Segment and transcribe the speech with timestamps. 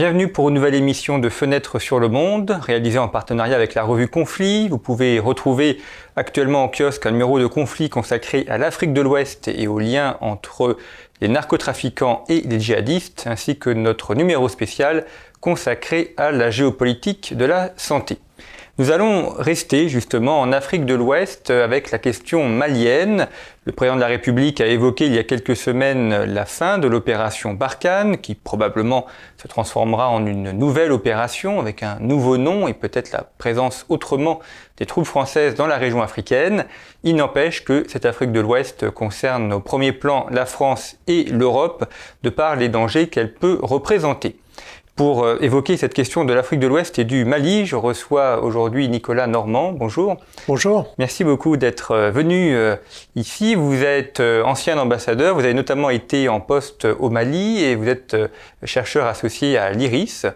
[0.00, 3.82] Bienvenue pour une nouvelle émission de Fenêtre sur le monde, réalisée en partenariat avec la
[3.82, 4.66] revue Conflit.
[4.66, 5.78] Vous pouvez retrouver
[6.16, 10.16] actuellement en kiosque un numéro de Conflit consacré à l'Afrique de l'Ouest et aux liens
[10.22, 10.78] entre
[11.20, 15.04] les narcotrafiquants et les djihadistes, ainsi que notre numéro spécial
[15.40, 18.16] consacré à la géopolitique de la santé.
[18.80, 23.28] Nous allons rester justement en Afrique de l'Ouest avec la question malienne.
[23.66, 26.88] Le président de la République a évoqué il y a quelques semaines la fin de
[26.88, 29.04] l'opération Barkhane, qui probablement
[29.36, 34.40] se transformera en une nouvelle opération avec un nouveau nom et peut-être la présence autrement
[34.78, 36.64] des troupes françaises dans la région africaine.
[37.02, 41.84] Il n'empêche que cette Afrique de l'Ouest concerne au premier plan la France et l'Europe
[42.22, 44.36] de par les dangers qu'elle peut représenter.
[45.00, 48.86] Pour euh, évoquer cette question de l'Afrique de l'Ouest et du Mali, je reçois aujourd'hui
[48.86, 49.72] Nicolas Normand.
[49.72, 50.18] Bonjour.
[50.46, 50.92] Bonjour.
[50.98, 52.76] Merci beaucoup d'être euh, venu euh,
[53.16, 53.54] ici.
[53.54, 58.14] Vous êtes ancien ambassadeur, vous avez notamment été en poste au Mali et vous êtes
[58.64, 60.26] chercheur associé à l'IRIS.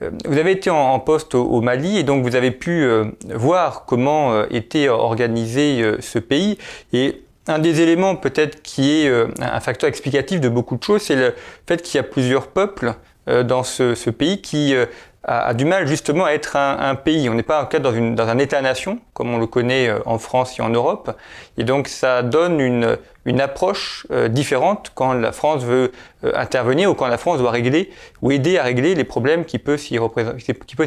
[0.00, 2.86] Vous avez été en poste au Mali et donc vous avez pu
[3.28, 6.58] voir comment était organisé ce pays
[6.92, 11.16] et un des éléments peut-être qui est un facteur explicatif de beaucoup de choses, c'est
[11.16, 11.34] le
[11.66, 12.94] fait qu'il y a plusieurs peuples
[13.26, 14.86] dans ce, pays qui euh,
[15.24, 17.28] a, du mal justement à être un, pays.
[17.28, 20.58] On n'est pas en cas dans, un État-nation, comme on le connaît euh, en France
[20.58, 21.16] et en Europe.
[21.56, 25.92] Et donc ça donne une, une approche différente quand la France veut
[26.34, 29.78] intervenir ou quand la France doit régler ou aider à régler les problèmes qui peuvent
[29.78, 29.98] s'y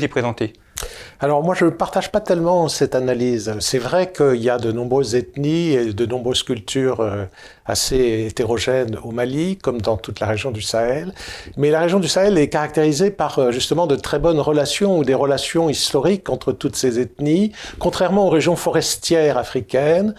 [0.09, 0.53] présenter.
[1.21, 3.53] Alors moi, je ne partage pas tellement cette analyse.
[3.59, 7.25] C'est vrai qu'il y a de nombreuses ethnies et de nombreuses cultures euh,
[7.65, 11.13] assez hétérogènes au Mali, comme dans toute la région du Sahel.
[11.55, 15.05] Mais la région du Sahel est caractérisée par euh, justement de très bonnes relations ou
[15.05, 20.15] des relations historiques entre toutes ces ethnies, contrairement aux régions forestières africaines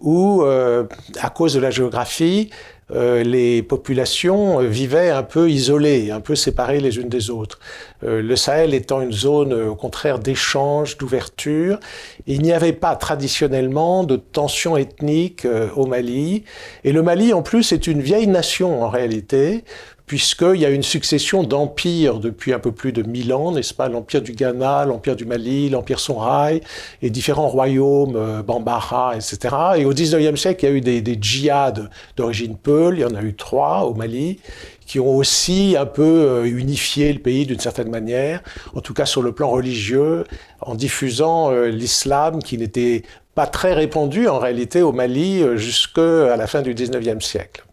[0.00, 0.84] où, euh,
[1.20, 2.50] à cause de la géographie,
[2.92, 7.58] euh, les populations euh, vivaient un peu isolées, un peu séparées les unes des autres.
[8.04, 11.80] Euh, le Sahel étant une zone, au contraire, d'échange, d'ouverture,
[12.28, 16.44] il n'y avait pas traditionnellement de tensions ethniques au Mali.
[16.84, 19.64] Et le Mali, en plus, est une vieille nation en réalité,
[20.06, 23.88] puisqu'il y a une succession d'empires depuis un peu plus de mille ans, n'est-ce pas?
[23.88, 26.62] L'empire du Ghana, l'empire du Mali, l'empire Songhai,
[27.02, 29.54] et différents royaumes, euh, Bambara, etc.
[29.78, 33.04] Et au 19e siècle, il y a eu des, des djihad d'origine Peul, il y
[33.04, 34.38] en a eu trois au Mali,
[34.86, 38.42] qui ont aussi un peu euh, unifié le pays d'une certaine manière,
[38.76, 40.24] en tout cas sur le plan religieux,
[40.60, 43.02] en diffusant euh, l'islam qui n'était
[43.34, 47.64] pas très répandu en réalité au Mali jusqu'à la fin du 19e siècle.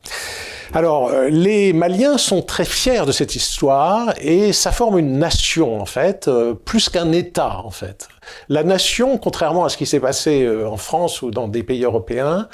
[0.76, 5.80] Alors, euh, les Maliens sont très fiers de cette histoire et ça forme une nation,
[5.80, 8.08] en fait, euh, plus qu'un État, en fait.
[8.50, 11.84] La nation, contrairement à ce qui s'est passé euh, en France ou dans des pays
[11.84, 12.48] européens,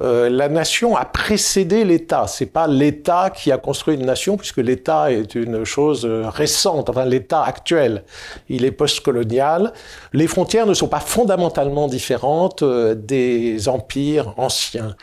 [0.00, 2.26] euh, la nation a précédé l'État.
[2.26, 6.90] C'est pas l'État qui a construit une nation, puisque l'État est une chose euh, récente,
[6.90, 8.04] enfin l'État actuel.
[8.48, 9.72] Il est postcolonial.
[10.12, 14.94] Les frontières ne sont pas fondamentalement différentes euh, des empires anciens.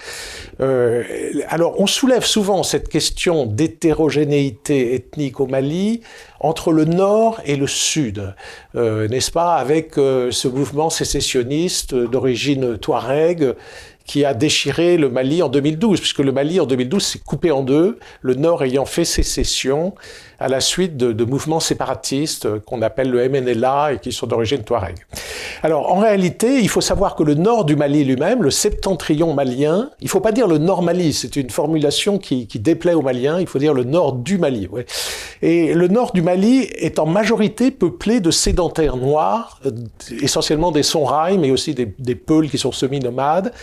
[1.50, 6.02] alors, on soulève souvent cette question d'hétérogénéité ethnique au Mali
[6.40, 8.34] entre le nord et le sud,
[8.74, 13.56] n'est-ce pas, avec ce mouvement sécessionniste d'origine touareg
[14.06, 17.64] qui a déchiré le Mali en 2012, puisque le Mali en 2012 s'est coupé en
[17.64, 19.94] deux, le Nord ayant fait sécession
[20.44, 24.62] à la suite de, mouvements séparatistes euh, qu'on appelle le MNLA et qui sont d'origine
[24.62, 24.98] touareg.
[25.64, 29.90] Alors en réalité, il faut savoir que le nord du Mali lui-même, le septentrion malien,
[30.02, 33.48] il faut pas dire le nord Mali, c'est une formulation qui, déplaît aux Maliens, il
[33.48, 34.68] faut dire le nord du Mali.
[35.42, 39.72] Et le nord du Mali est en majorité peuplé de sédentaires noirs, euh,
[40.22, 43.54] essentiellement des Songhai, mais aussi des, des Peuls qui sont semi-nomades.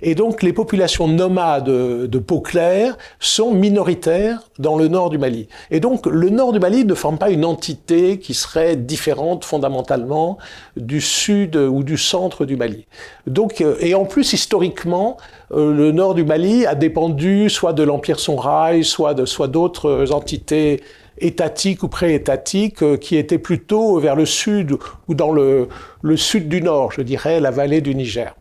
[0.00, 5.46] Et donc les populations nomades de peau claire sont minoritaires dans le nord du Mali.
[5.70, 10.38] Et donc le nord du Mali ne forme pas une entité qui serait différente fondamentalement
[10.76, 12.86] du sud ou du centre du Mali.
[13.26, 15.16] Donc, euh, et en plus, historiquement,
[15.52, 20.12] euh, le nord du Mali a dépendu soit de l'Empire Songhai, soit de, soit d'autres
[20.12, 20.82] entités
[21.18, 24.76] étatiques ou pré-étatiques euh, qui étaient plutôt vers le sud
[25.08, 25.68] ou dans le,
[26.02, 28.34] le sud du nord, je dirais, la vallée du Niger.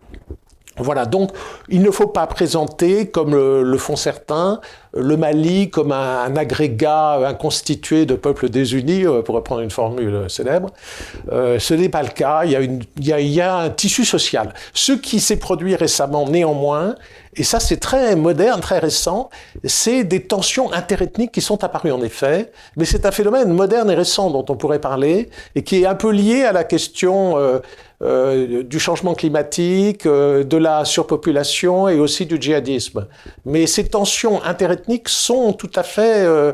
[0.79, 1.31] Voilà, donc
[1.67, 4.61] il ne faut pas présenter, comme le, font certains,
[4.93, 10.71] le Mali comme un, agrégat inconstitué de peuples désunis, euh, pour reprendre une formule célèbre.
[11.31, 12.51] Euh, ce n'est pas le cas, il
[12.99, 14.53] y, a un tissu social.
[14.73, 16.95] Ce qui s'est produit récemment, néanmoins,
[17.39, 19.29] et ça c'est très moderne, très récent,
[19.63, 23.95] c'est des tensions interethniques qui sont apparues en effet, mais c'est un phénomène moderne et
[23.95, 27.37] récent dont on pourrait parler, et qui est un peu lié à la question...
[27.37, 27.59] Euh,
[28.01, 33.07] euh, du changement climatique, euh, de la surpopulation et aussi du djihadisme.
[33.43, 36.53] Mais ces tensions interethniques sont tout à fait euh,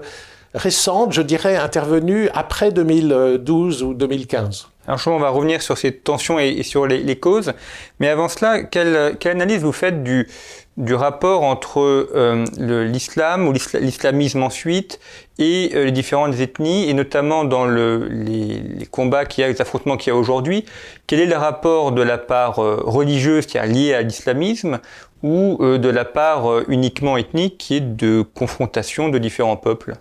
[0.55, 4.69] récente, je dirais intervenue après 2012 ou 2015.
[4.87, 7.53] Alors, on va revenir sur ces tensions et, sur les, causes.
[7.99, 10.27] Mais avant cela, quelle, analyse vous faites du,
[10.77, 12.45] du rapport entre euh,
[12.85, 14.99] l'islam ou l'islamisme ensuite
[15.37, 19.61] et euh, les différentes ethnies, et notamment dans le, les, combats qu'il y a, les
[19.61, 20.65] affrontements qu'il y a aujourd'hui
[21.07, 24.79] Quel est le rapport de la part euh, religieuse qui est liée à l'islamisme
[25.23, 29.93] ou euh, de la part euh, uniquement ethnique qui est de confrontation de différents peuples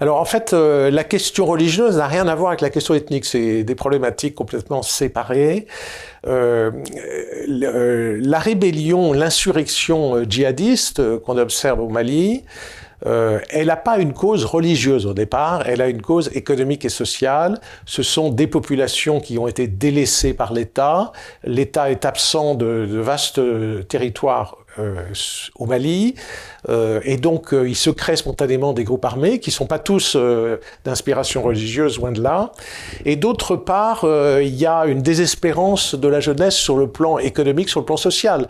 [0.00, 3.24] Alors en fait, euh, la question religieuse n'a rien à voir avec la question ethnique,
[3.24, 5.66] c'est des problématiques complètement séparées.
[6.24, 6.70] la
[8.38, 12.44] rébellion, l'insurrection djihadiste qu'on observe au Mali,
[13.04, 17.60] elle n'a pas une cause religieuse au départ, elle a une cause économique et sociale.
[17.84, 21.10] Ce sont des populations qui ont été délaissées par l'État.
[21.42, 23.40] L'État est absent de, vastes
[23.88, 24.61] territoires
[25.56, 26.14] au Mali.
[26.68, 29.78] Euh, et donc, euh, il se crée spontanément des groupes armés qui ne sont pas
[29.78, 30.16] tous
[30.84, 32.52] d'inspiration religieuse, loin de là.
[33.04, 37.68] Et d'autre part, il y a une désespérance de la jeunesse sur le plan économique,
[37.68, 38.48] sur le plan social.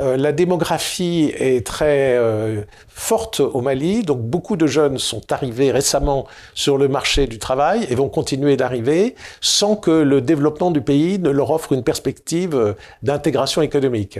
[0.00, 5.70] Euh, la démographie est très euh, forte au Mali, donc beaucoup de jeunes sont arrivés
[5.70, 10.80] récemment sur le marché du travail et vont continuer d'arriver sans que le développement du
[10.80, 12.72] pays ne leur offre une perspective euh,
[13.04, 14.18] d'intégration économique.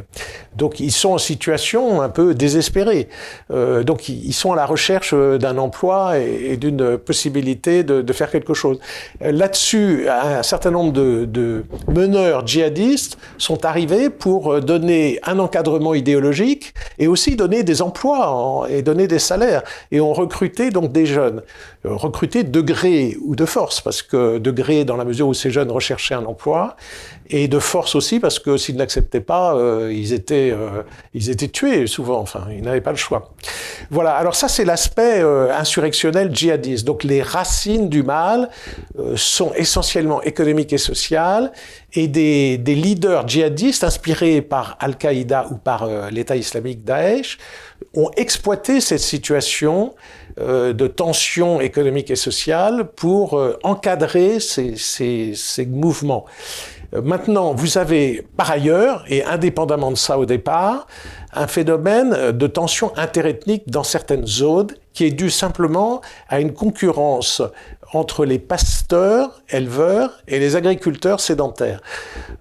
[0.56, 3.08] Donc ils sont en situation un peu désespérée.
[3.50, 8.78] Donc ils sont à la recherche d'un emploi et, d'une possibilité de, faire quelque chose.
[9.20, 16.74] Là-dessus, un certain nombre de, de meneurs djihadistes sont arrivés pour donner un encadrement idéologique
[16.98, 19.62] et aussi donner des emplois et donner des salaires.
[19.90, 21.42] Et on recrutait donc des jeunes.
[21.86, 25.34] Euh, recruter de gré ou de force, parce que de gré dans la mesure où
[25.34, 26.76] ces jeunes recherchaient un emploi,
[27.30, 30.82] et de force aussi parce que s'ils n'acceptaient pas, euh, ils, étaient, euh,
[31.14, 33.34] ils étaient tués souvent, enfin, ils n'avaient pas le choix.
[33.90, 36.84] Voilà, alors ça c'est l'aspect insurrectionnel djihadiste.
[36.86, 38.50] Donc les racines du mal
[39.16, 41.52] sont essentiellement économiques et sociales,
[41.92, 47.38] et des, des leaders djihadistes inspirés par Al-Qaïda ou par l'État islamique Daesh
[47.94, 49.94] ont exploité cette situation
[50.40, 56.24] euh, de tension économique et sociale pour euh, encadrer ces, ces, mouvements.
[56.94, 60.86] Euh, maintenant, vous avez par ailleurs, et indépendamment de ça au départ,
[61.32, 67.42] un phénomène de tension interethnique dans certaines zones qui est dû simplement à une concurrence
[67.92, 71.80] entre les pasteurs, éleveurs et les agriculteurs sédentaires.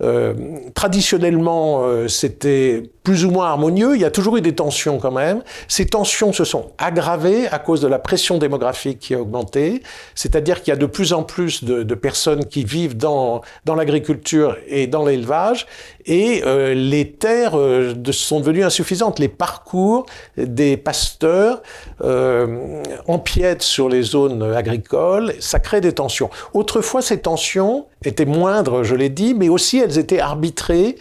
[0.02, 0.34] Euh,
[0.74, 3.96] traditionnellement, euh, c'était plus ou moins harmonieux.
[3.96, 5.44] Il y a toujours eu des tensions quand même.
[5.68, 9.84] Ces tensions se sont aggravées à cause de la pression démographique qui a augmenté.
[10.16, 14.88] C'est-à-dire qu'il y a de plus en plus de, personnes qui vivent dans l'agriculture et
[14.88, 15.68] dans l'élevage
[16.06, 19.20] et euh, les terres euh, sont devenues insuffisantes.
[19.20, 20.06] Les parcours
[20.38, 21.62] des pasteurs
[22.02, 26.30] euh, empiètent sur les zones agricoles, ça crée des tensions.
[26.54, 30.98] Autrefois, ces tensions étaient moindres, je l'ai dit, mais aussi elles étaient arbitrées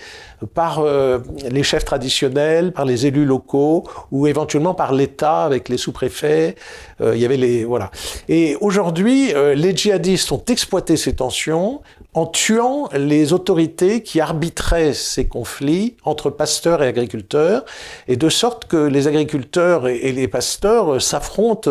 [0.46, 1.18] par euh,
[1.50, 6.56] les chefs traditionnels, par les élus locaux ou éventuellement par l'État avec les sous-préfets.
[7.00, 7.90] Euh, il y avait les voilà.
[8.28, 11.82] Et aujourd'hui, euh, les djihadistes ont exploité ces tensions
[12.14, 17.64] en tuant les autorités qui arbitraient ces conflits entre pasteurs et agriculteurs,
[18.06, 21.70] et de sorte que les agriculteurs et, les pasteurs s'affrontent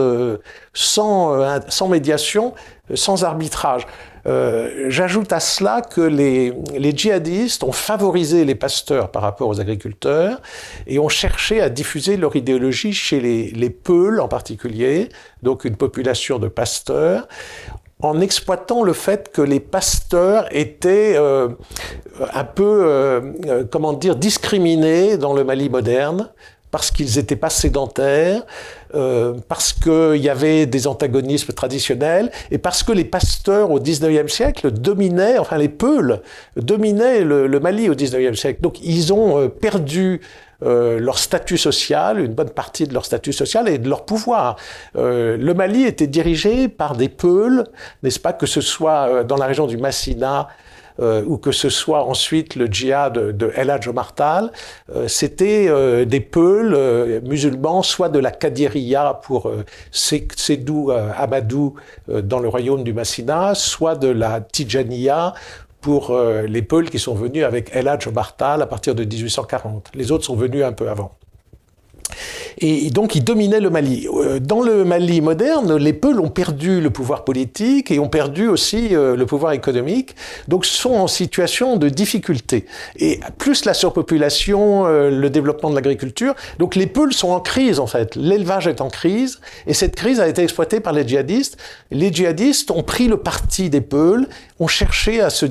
[0.74, 2.56] sans, sans médiation,
[2.96, 3.86] sans arbitrage.
[4.28, 9.60] Euh, j'ajoute à cela que les, les, djihadistes ont favorisé les pasteurs par rapport aux
[9.60, 10.42] agriculteurs
[10.88, 15.10] et ont cherché à diffuser leur idéologie chez les, les Peuls en particulier,
[15.42, 17.28] donc une population de pasteurs,
[18.02, 21.50] en exploitant le fait que les pasteurs étaient euh,
[22.34, 26.30] un peu, euh, comment dire, discriminés dans le Mali moderne
[26.72, 28.44] parce qu'ils n'étaient pas sédentaires,
[28.96, 34.32] euh, parce qu'il y avait des antagonismes traditionnels, et parce que les pasteurs au XIXe
[34.32, 36.22] siècle dominaient, enfin les Peuls
[36.56, 38.62] dominaient le, Mali au XIXe siècle.
[38.62, 40.22] Donc ils ont euh, perdu
[40.64, 44.58] euh, leur statut social, une bonne partie de leur statut social et de leur pouvoir.
[44.96, 47.64] Euh, le Mali était dirigé par des Peuls,
[48.04, 50.50] n'est-ce pas, que ce soit euh, dans la région du Massina,
[51.00, 56.20] euh, ou que ce soit ensuite le djihad de, El Hadj euh, c'était euh, des
[56.20, 59.52] peuls musulmans, soit de la Kadiriya pour
[59.92, 61.76] Sédou Amadou
[62.08, 65.34] dans le royaume du Massina, soit de la Tijaniya
[65.80, 66.16] pour
[66.48, 68.08] les Peuls qui sont venus avec El Hadj
[68.40, 69.92] à partir de 1840.
[69.96, 71.12] Les autres sont venus un peu avant.
[72.60, 74.08] Et donc, ils dominaient le Mali.
[74.08, 78.48] Euh, dans le Mali moderne, les Peuls ont perdu le pouvoir politique et ont perdu
[78.48, 80.16] aussi euh, le pouvoir économique,
[80.48, 82.66] donc sont en situation de difficulté.
[82.98, 87.80] Et plus la surpopulation, euh, le développement de l'agriculture, donc les Peuls sont en crise
[87.80, 88.16] en fait.
[88.16, 91.58] L'élevage est en crise et cette crise a été exploitée par les djihadistes.
[91.90, 94.28] Les djihadistes ont pris le parti des Peuls,
[94.60, 95.46] ont cherché à se,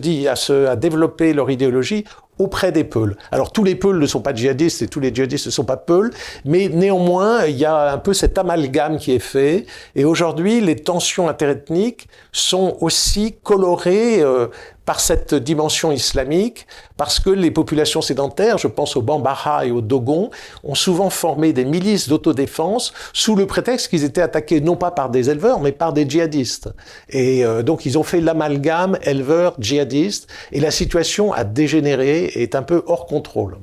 [0.74, 2.04] développer leur idéologie
[2.40, 3.16] auprès des Peuls.
[3.30, 5.76] Alors tous les Peuls ne sont pas djihadistes et tous les djihadistes ne sont pas
[5.76, 6.10] Peuls,
[6.44, 9.66] mais néanmoins il y a un peu cet amalgame qui est fait.
[9.94, 14.48] Et aujourd'hui les tensions interethniques sont aussi colorées euh,
[14.90, 16.66] par cette dimension islamique,
[16.96, 20.30] parce que les populations sédentaires, je pense aux Bambara et aux Dogons,
[20.64, 25.08] ont souvent formé des milices d'autodéfense sous le prétexte qu'ils étaient attaqués non pas par
[25.08, 26.70] des éleveurs, mais par des djihadistes.
[27.08, 32.56] Et euh, donc ils ont fait l'amalgame éleveurs-djihadistes, et la situation a dégénéré et est
[32.56, 33.58] un peu hors contrôle.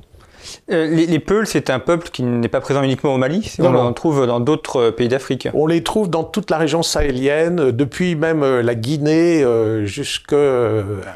[0.70, 3.92] Euh, les, Peuls, c'est un peuple qui n'est pas présent uniquement au Mali, on en
[3.92, 5.48] trouve dans d'autres euh, pays d'Afrique.
[5.54, 9.44] On les trouve dans toute la région sahélienne, depuis même euh, la Guinée
[9.84, 10.36] jusqu'à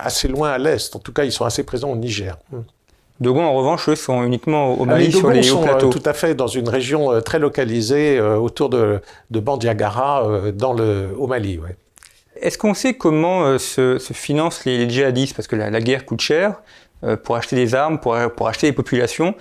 [0.00, 0.94] assez loin à l'est.
[0.96, 2.38] En tout cas, ils sont assez présents au Niger.
[3.20, 5.90] Dogon, en revanche, eux, sont uniquement au Mali, sur les hauts plateaux.
[5.90, 11.26] tout à fait dans une région très localisée autour de, de Bandiagara, dans le, au
[11.26, 11.60] Mali.
[12.40, 15.36] Est-ce qu'on sait comment se, financent les, djihadistes?
[15.36, 16.60] Parce que la, guerre coûte cher.
[17.04, 19.34] Euh, pour acheter des armes, pour, pour acheter des populations,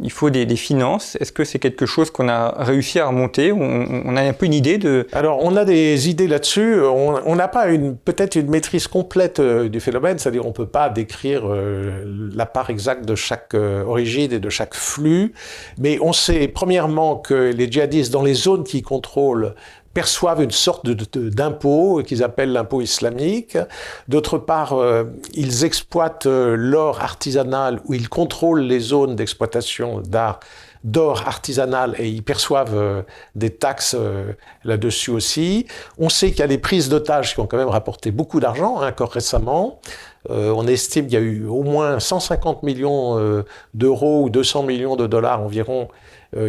[0.00, 1.16] il faut des, des finances.
[1.20, 4.54] Est-ce que c'est quelque chose qu'on a réussi à remonter on, a un peu une
[4.54, 5.06] idée de...
[5.12, 6.80] Alors, on a des idées là-dessus.
[6.80, 10.68] On n'a pas une, peut-être une maîtrise complète euh, du phénomène, c'est-à-dire on ne peut
[10.68, 15.32] pas décrire euh, la part exacte de chaque origine et de chaque flux,
[15.78, 19.54] mais on sait premièrement que les djihadistes, dans les zones qu'ils contrôlent,
[19.98, 23.58] perçoivent une sorte d'impôt qu'ils appellent l'impôt islamique.
[24.06, 25.02] D'autre part, euh,
[25.34, 30.00] ils exploitent euh, l'or artisanal ou ils contrôlent les zones d'exploitation
[30.84, 33.02] d'or artisanal et ils perçoivent euh,
[33.34, 33.96] des taxes
[34.62, 35.66] là-dessus aussi.
[35.98, 38.80] On sait qu'il y a des prises d'otages qui ont quand même rapporté beaucoup d'argent,
[38.80, 39.80] hein, encore récemment.
[40.28, 43.42] on estime qu'il y a eu au moins 150 millions
[43.74, 45.88] d'euros ou 200 millions de dollars environ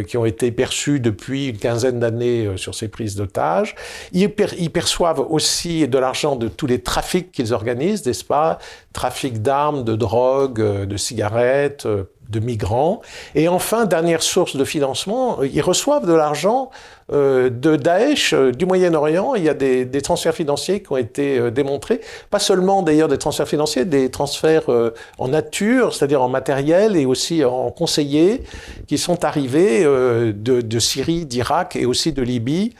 [0.02, 3.74] qui ont été perçus depuis une quinzaine d'années euh, sur ces prises d'otages.
[4.12, 8.58] Ils, perçoivent aussi de l'argent de tous les trafics qu'ils organisent, n'est-ce pas?
[8.92, 11.86] Trafic d'armes, de drogue, euh, de cigarettes,
[12.30, 13.02] de migrants.
[13.34, 16.70] Et enfin, dernière source de financement, ils reçoivent de l'argent
[17.12, 19.34] euh, de Daesh euh, du Moyen-Orient.
[19.34, 22.00] Il y a des, transferts financiers qui ont été euh, démontrés.
[22.30, 24.70] Pas seulement d'ailleurs des transferts financiers, des transferts
[25.18, 28.42] en nature, c'est-à-dire en matériel et aussi en conseillers
[28.86, 32.74] qui sont arrivés de, de Syrie, d'Irak et aussi de Libye.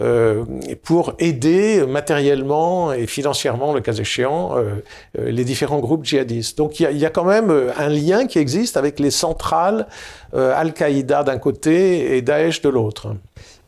[0.00, 0.44] Euh,
[0.82, 4.82] pour aider matériellement et financièrement, le cas échéant, euh,
[5.18, 6.56] euh, les différents groupes djihadistes.
[6.56, 9.10] Donc il y, a, il y, a, quand même un lien qui existe avec les
[9.10, 9.86] centrales
[10.34, 13.14] Al-Qaïda d'un côté et Daesh de l'autre.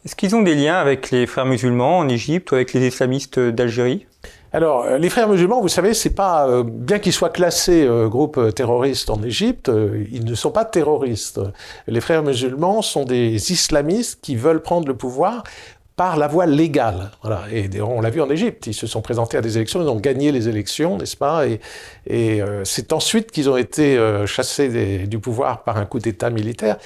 [0.06, 3.38] Est-ce qu'ils ont des liens avec les frères musulmans en Égypte ou avec les islamistes
[3.38, 4.06] d'Algérie?
[4.54, 9.10] Alors, les frères musulmans, vous savez, c'est pas bien qu'ils soient classés euh, groupe terroriste
[9.10, 9.70] en Égypte,
[10.12, 11.40] ils ne sont pas terroristes.
[11.88, 15.42] Les frères musulmans sont des islamistes qui veulent prendre le pouvoir
[15.96, 17.12] par la voie légale.
[17.22, 17.42] Voilà.
[17.52, 20.00] Et on l'a vu en Égypte, ils se sont présentés à des élections, ils ont
[20.00, 21.46] gagné les élections, n'est-ce pas?
[21.46, 21.60] Et,
[22.10, 26.78] euh, c'est ensuite qu'ils ont été euh, chassés du pouvoir par un coup d'État militaire.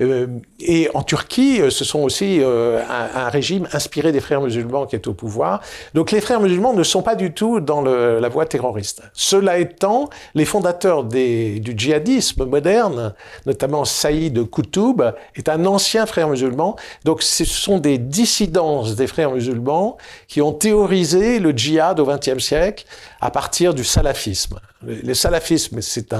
[0.00, 0.26] Euh,
[0.60, 5.14] et en Turquie, ce sont aussi un, régime inspiré des frères musulmans qui est au
[5.14, 5.60] pouvoir.
[5.92, 9.02] Donc les frères musulmans ne sont pas du tout dans la voie terroriste.
[9.12, 13.14] Cela étant, les fondateurs du djihadisme moderne,
[13.46, 15.02] notamment Saïd Qutb,
[15.36, 16.76] est un ancien frère musulman.
[17.04, 18.53] Donc ce sont des dissidents
[18.96, 19.96] des frères musulmans
[20.28, 22.84] qui ont théorisé le djihad au XXe siècle
[23.20, 24.60] à partir du salafisme.
[24.82, 26.12] Le, salafisme, c'est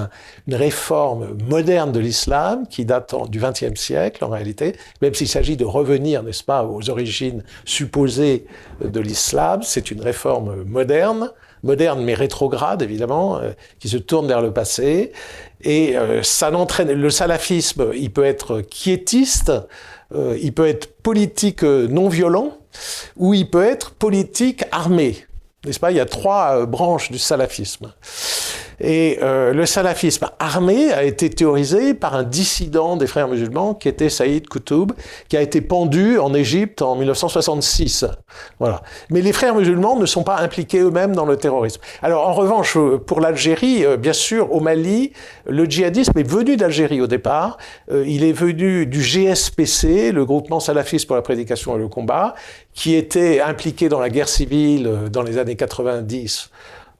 [0.47, 5.57] une réforme moderne de l'islam qui date du XXe siècle en réalité, même s'il s'agit
[5.57, 8.47] de revenir, n'est-ce pas, aux origines supposées
[8.83, 11.31] de l'islam, c'est une réforme moderne
[11.65, 13.51] moderne mais rétrograde évidemment, euh,
[13.81, 15.13] qui se tourne vers le passé.
[15.63, 19.51] Et euh, ça n'entraîne le salafisme, il peut être quiétiste,
[20.15, 22.59] euh, il peut être politique non violent,
[23.17, 25.27] ou il peut être politique armé.
[25.65, 25.91] N'est-ce pas?
[25.91, 27.93] Il y a trois branches du salafisme.
[28.81, 33.89] Et euh, le salafisme armé a été théorisé par un dissident des frères musulmans qui
[33.89, 34.93] était Saïd Qutb,
[35.29, 38.07] qui a été pendu en Égypte en 1966.
[38.59, 38.83] Voilà.
[39.11, 41.81] Mais les frères musulmans ne sont pas impliqués eux-mêmes dans le terrorisme.
[42.03, 45.13] Alors en revanche, euh, pour l'Algérie, euh, bien sûr, au Mali,
[45.47, 47.59] le djihadisme est venu d'Algérie au départ.
[47.91, 52.35] il est venu du GSPC, le groupement salafiste pour la prédication et le combat,
[52.73, 56.51] qui était impliqué dans la guerre civile dans les années 90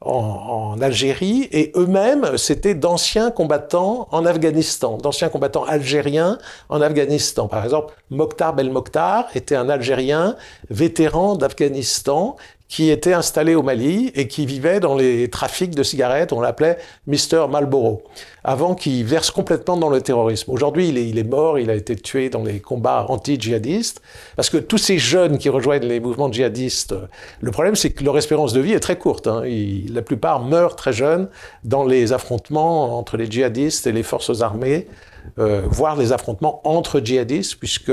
[0.05, 6.37] en, Algérie, et eux-mêmes, c'était d'anciens combattants en Afghanistan, d'anciens combattants algériens
[6.69, 7.47] en Afghanistan.
[7.47, 10.35] Par exemple, Mokhtar Belmokhtar était un Algérien
[10.69, 12.35] vétéran d'Afghanistan
[12.67, 16.77] qui était installé au Mali et qui vivait dans les trafics de cigarettes, on l'appelait
[17.07, 17.47] Mr.
[17.49, 18.03] Marlboro,
[18.43, 20.51] avant qu'il verse complètement dans le terrorisme.
[20.51, 24.01] Aujourd'hui, il est, mort, il a été tué dans les combats anti-djihadistes,
[24.35, 26.95] parce que tous ces jeunes qui rejoignent les mouvements djihadistes,
[27.39, 29.27] le problème c'est que leur espérance de vie est très courte.
[29.27, 29.43] Hein.
[29.45, 31.29] la plupart meurent très jeunes
[31.63, 34.87] dans les affrontements entre les djihadistes et les forces armées.
[35.37, 37.91] Euh, voire les affrontements entre djihadistes, puisque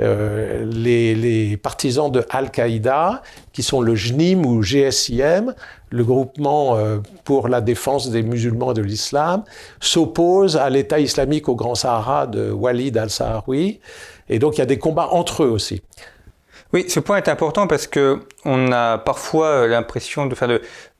[0.00, 5.54] euh, les, partisans de Al-Qaïda, qui sont le JNIM ou GSIM,
[5.90, 9.42] le groupement euh, pour la défense des musulmans et de l'islam,
[9.80, 13.80] s'opposent à l'État islamique au Grand Sahara de Walid al-Saharoui.
[14.28, 15.82] Et donc il y a des combats entre eux aussi.
[16.76, 20.46] Oui, ce point est important parce que on a parfois l'impression de faire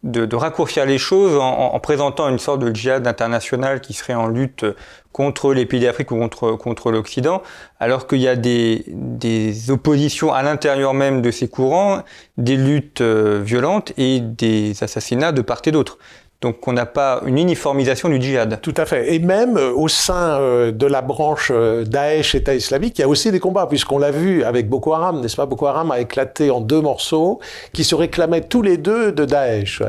[0.02, 4.26] de, de, raccourcir les choses en, présentant une sorte de djihad international qui serait en
[4.26, 4.64] lutte
[5.12, 7.42] contre les pays d'Afrique ou contre, contre l'Occident,
[7.78, 12.04] alors qu'il y a des, des oppositions à l'intérieur même de ces courants,
[12.38, 15.98] des luttes euh, violentes et des assassinats de part et d'autre.
[16.42, 18.60] Donc on n'a pas une uniformisation du djihad.
[18.60, 19.14] Tout à fait.
[19.14, 23.04] Et même euh, au sein euh, de la branche euh, Daesh, État islamique, il y
[23.04, 25.46] a aussi des combats, puisqu'on l'a vu avec Boko Haram, n'est-ce pas?
[25.46, 27.40] Boko Haram a éclaté en deux morceaux
[27.72, 29.82] qui se réclamaient tous les deux de Daesh.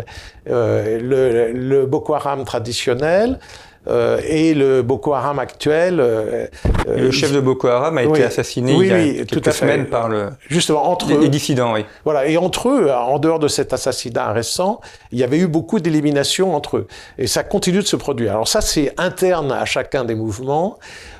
[0.45, 3.39] le, le, Boko Haram traditionnel
[3.87, 5.99] euh, et le Boko Haram actuel.
[5.99, 6.47] Euh,
[6.87, 10.29] le chef de Boko Haram a été assassiné il y a quelques semaines par le,
[10.49, 11.73] Justement, entre les, dissidents.
[11.73, 11.85] Oui.
[12.03, 15.79] Voilà, et entre eux, en dehors de cet assassinat récent, il y avait eu beaucoup
[15.79, 16.87] d'éliminations entre eux.
[17.17, 18.31] Et ça continue de se produire.
[18.31, 20.77] Alors ça, c'est interne à chacun des mouvements.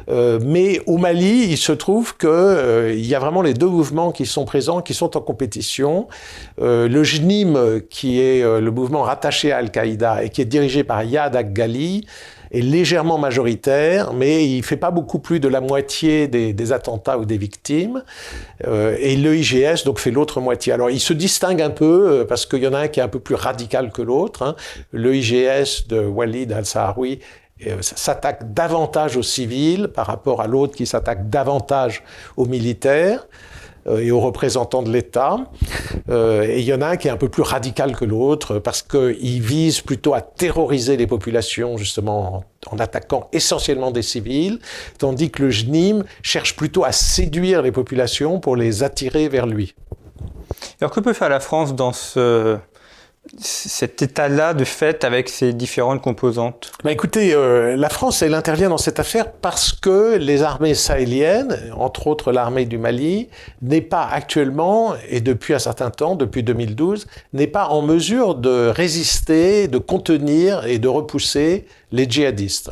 [0.10, 4.12] Euh, mais au Mali, il se trouve qu'il euh, y a vraiment les deux mouvements
[4.12, 6.08] qui sont présents, qui sont en compétition.
[6.62, 11.04] Euh, le JNIM, qui est le mouvement rattaché à Al-Qaïda et qui est dirigé par
[11.04, 12.06] Yad Ghali,
[12.52, 17.26] est légèrement majoritaire, mais il fait pas beaucoup plus de la moitié des, attentats ou
[17.26, 18.04] des victimes.
[18.68, 20.74] Euh, et le IGS donc fait l'autre moitié.
[20.74, 23.04] Alors il se distingue un peu euh, parce qu'il y en a un qui est
[23.04, 24.44] un peu plus radical que l'autre.
[24.44, 24.56] Hein.
[24.92, 27.20] Le IGS de Walid al-Saharoui
[27.66, 32.04] euh, s'attaque davantage aux civils par rapport à l'autre qui s'attaque davantage
[32.36, 33.28] aux militaires.
[33.88, 35.38] Euh, et aux représentants de l'État.
[36.10, 38.60] Euh, et il y en a un qui est un peu plus radical que l'autre
[38.60, 44.60] parce qu'il vise plutôt à terroriser les populations justement en, attaquant essentiellement des civils,
[44.98, 49.74] tandis que le JNIM cherche plutôt à séduire les populations pour les attirer vers lui.
[50.82, 52.58] Alors que peut faire la France dans ce,
[53.40, 56.72] cet état-là de fait avec ces différentes composantes?
[56.84, 61.72] Bah Écoutez, euh, la France, elle intervient dans cette affaire parce que les armées sahéliennes,
[61.76, 63.30] entre autres l'armée du Mali,
[63.62, 68.68] n'est pas actuellement, et depuis un certain temps, depuis 2012, n'est pas en mesure de
[68.68, 72.72] résister, de contenir et de repousser les djihadistes.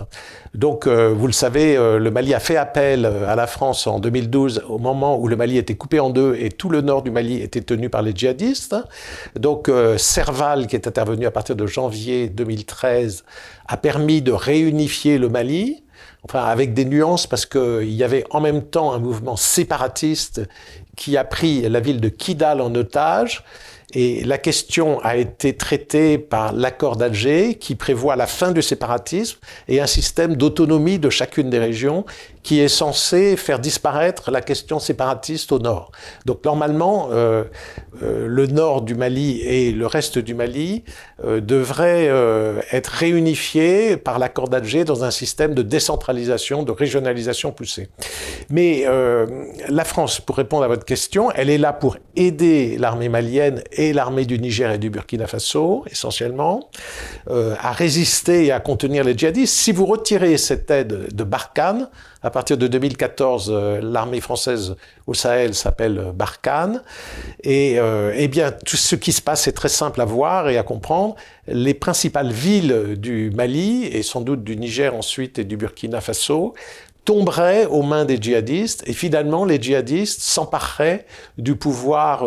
[0.54, 3.88] Donc, euh, vous le savez, euh, le Mali a fait appel euh, à la France
[3.88, 7.02] en 2012, au moment où le Mali était coupé en deux et tout le nord
[7.02, 8.76] du Mali était tenu par les djihadistes.
[9.36, 13.24] Donc, Serval, qui est intervenu à partir de janvier 2013,
[13.68, 15.84] a permis de réunifier le Mali.
[16.24, 20.42] Enfin, avec des nuances, parce qu'il y avait en même temps un mouvement séparatiste
[20.96, 23.44] qui a pris la ville de Kidal en otage
[23.96, 29.40] et la question a été traitée par l'accord d'Alger qui prévoit la fin du séparatisme
[29.70, 32.06] et un système d'autonomie de chacune des régions
[32.46, 35.92] qui est censé faire disparaître la question séparatiste au nord.
[36.28, 37.44] Donc normalement, euh,
[38.04, 40.84] euh, le nord du Mali et le reste du Mali
[41.24, 47.52] euh, devraient euh, être réunifiés par l'accord d'Alger dans un système de décentralisation, de régionalisation
[47.52, 47.90] poussée.
[48.52, 49.26] Mais euh,
[49.68, 53.92] la France, pour répondre à votre question, elle est là pour aider l'armée malienne et
[53.92, 56.70] l'armée du Niger et du Burkina Faso, essentiellement,
[57.28, 59.56] à résister et à contenir les djihadistes.
[59.56, 61.90] Si vous retirez cette aide de Barkhane,
[62.26, 66.82] à partir de 2014, euh, l'armée française au Sahel s'appelle euh, Barkhane.
[67.44, 70.58] Et euh, eh bien, tout ce qui se passe est très simple à voir et
[70.58, 71.16] à comprendre.
[71.48, 76.56] Les principales villes du Mali et sans doute du Niger ensuite et du Burkina Faso
[77.06, 81.06] tomberaient aux mains des djihadistes et finalement les djihadistes s'empareraient
[81.38, 82.26] du pouvoir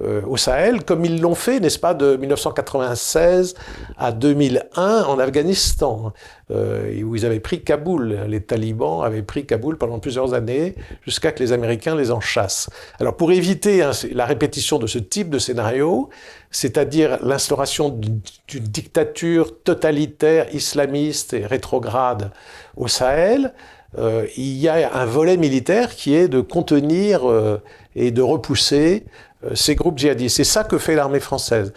[0.00, 3.54] euh, au Sahel comme ils l'ont fait, n'est-ce pas, de 1996
[3.96, 6.12] à 2001 en Afghanistan,
[6.50, 8.20] euh, où ils avaient pris Kaboul.
[8.28, 12.68] Les talibans avaient pris Kaboul pendant plusieurs années jusqu'à que les Américains les en chassent.
[13.00, 16.10] Alors pour éviter hein, la répétition de ce type de scénario,
[16.50, 22.30] c'est-à-dire l'instauration d'une dictature totalitaire, islamiste et rétrograde
[22.76, 23.52] au Sahel,
[23.98, 27.62] euh, il y a un volet militaire qui est de contenir euh,
[27.94, 29.04] et de repousser
[29.44, 30.36] euh, ces groupes djihadistes.
[30.36, 31.72] C'est ça que fait l'armée française.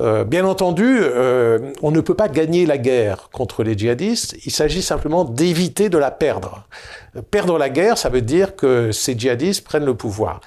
[0.00, 4.50] Euh, bien entendu, euh, on ne peut pas gagner la guerre contre les djihadistes, il
[4.50, 6.66] s'agit simplement d'éviter de la perdre.
[7.30, 10.40] Perdre la guerre, ça veut dire que ces djihadistes prennent le pouvoir.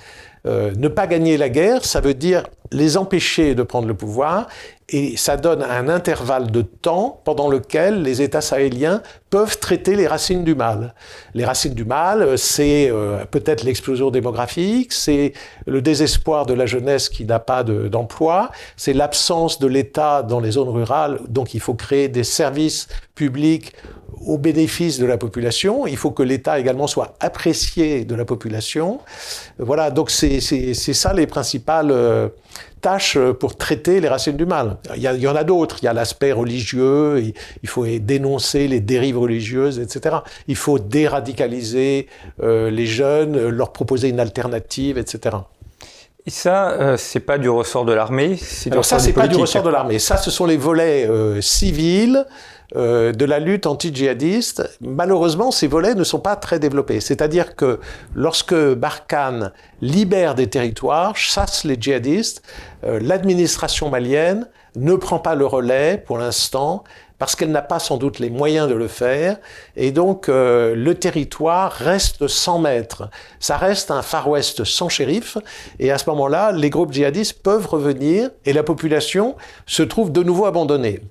[0.46, 4.48] Euh, ne pas gagner la guerre, ça veut dire les empêcher de prendre le pouvoir
[4.90, 10.08] et ça donne un intervalle de temps pendant lequel les États sahéliens peuvent traiter les
[10.08, 10.94] racines du mal.
[11.34, 15.34] Les racines du mal, c'est euh, peut-être l'explosion démographique, c'est
[15.66, 20.52] le désespoir de la jeunesse qui n'a pas d'emploi, c'est l'absence de l'État dans les
[20.52, 23.74] zones rurales, donc il faut créer des services publics
[24.26, 25.86] au bénéfice de la population.
[25.86, 29.00] Il faut que l'État également soit apprécié de la population.
[29.60, 32.30] Voilà, donc c'est ça les principales euh,
[32.82, 34.78] tâches pour traiter les racines du mal.
[34.96, 35.78] Il y, en a d'autres.
[35.82, 37.24] Il y a l'aspect religieux,
[37.64, 40.18] il, faut dénoncer les dérives religieuses, etc.
[40.48, 42.08] Il faut déradicaliser
[42.42, 45.38] euh, les jeunes, leur proposer une alternative, etc.
[46.26, 48.38] Et ça, euh, c'est pas du ressort de l'armée.
[48.70, 50.00] Alors ça, c'est pas du ressort de l'armée.
[50.00, 51.10] Ça, ce sont les volets
[51.42, 52.26] civils
[52.76, 57.00] euh, de la lutte anti-djihadiste, malheureusement, ces volets ne sont pas très développés.
[57.00, 57.80] C'est-à-dire que
[58.14, 62.42] lorsque Barkhane libère des territoires, chasse les djihadistes,
[62.84, 66.84] euh, l'administration malienne ne prend pas le relais pour l'instant
[67.20, 69.38] parce qu'elle n'a pas sans doute les moyens de le faire,
[69.76, 73.10] et donc euh, le territoire reste sans maître.
[73.40, 75.38] Ça reste un Far West sans shérif,
[75.80, 80.22] et à ce moment-là, les groupes djihadistes peuvent revenir, et la population se trouve de
[80.22, 81.02] nouveau abandonnée.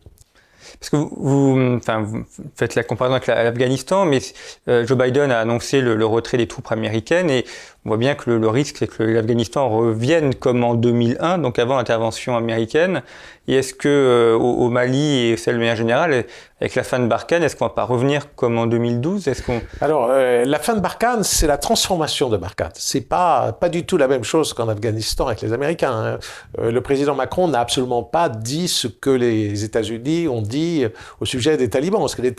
[0.78, 2.24] Parce que vous, enfin, vous
[2.54, 4.20] faites la comparaison avec l'Afghanistan, mais
[4.68, 7.44] euh, Joe Biden a annoncé le, le, retrait des troupes américaines et
[7.86, 11.76] on voit bien que le, risque, c'est que l'Afghanistan revienne comme en 2001, donc avant
[11.76, 13.02] l'intervention américaine.
[13.46, 16.24] Et est-ce que euh, au, Mali et celle de manière générale,
[16.60, 19.60] avec la fin de Barkhane, est-ce qu'on va pas revenir comme en 2012 Est-ce qu'on
[19.80, 22.72] Alors euh, la fin de Barkhane, c'est la transformation de Barkhane.
[22.74, 25.92] C'est pas pas du tout la même chose qu'en Afghanistan avec les Américains.
[25.92, 26.18] Hein.
[26.58, 30.84] Euh, le président Macron n'a absolument pas dit ce que les États-Unis ont dit
[31.20, 32.00] au sujet des talibans.
[32.00, 32.34] Parce que les,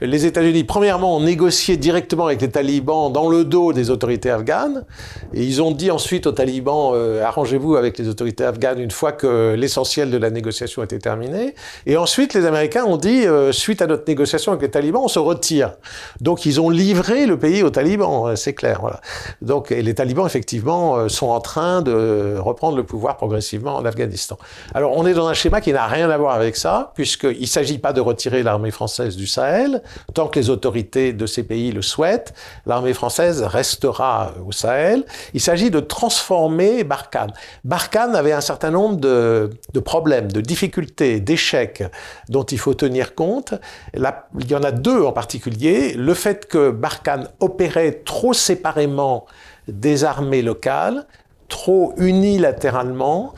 [0.00, 4.86] les États-Unis, premièrement, ont négocié directement avec les talibans dans le dos des autorités afghanes.
[5.34, 9.12] Et ils ont dit ensuite aux talibans, euh, arrangez-vous avec les autorités afghanes une fois
[9.12, 11.54] que l'essentiel de la négociation était terminé.
[11.86, 15.08] Et ensuite, les Américains ont dit, euh, suite à notre négociation avec les talibans, on
[15.08, 15.72] se retire.
[16.20, 18.78] Donc, ils ont livré le pays aux talibans, euh, c'est clair.
[18.80, 19.00] Voilà.
[19.42, 24.38] Donc, et les talibans, effectivement, sont en train de reprendre le pouvoir progressivement en Afghanistan.
[24.74, 27.46] Alors, on est dans un schéma qui n'a rien à voir avec ça, puisqu'il ne
[27.46, 29.82] s'agit pas de retirer l'armée française du Sahel.
[30.14, 32.32] Tant que les autorités de ces pays le souhaitent,
[32.66, 34.77] l'armée française restera au Sahel
[35.34, 37.32] il s'agit de transformer Barkhane.
[37.64, 39.50] Barkhane avait un certain nombre de,
[39.84, 41.84] problèmes, de difficultés, d'échecs
[42.28, 43.54] dont il faut tenir compte.
[43.94, 45.94] il y en a deux en particulier.
[45.94, 49.26] Le fait que Barkhane opérait trop séparément
[49.68, 51.06] des armées locales,
[51.48, 53.34] trop unilatéralement,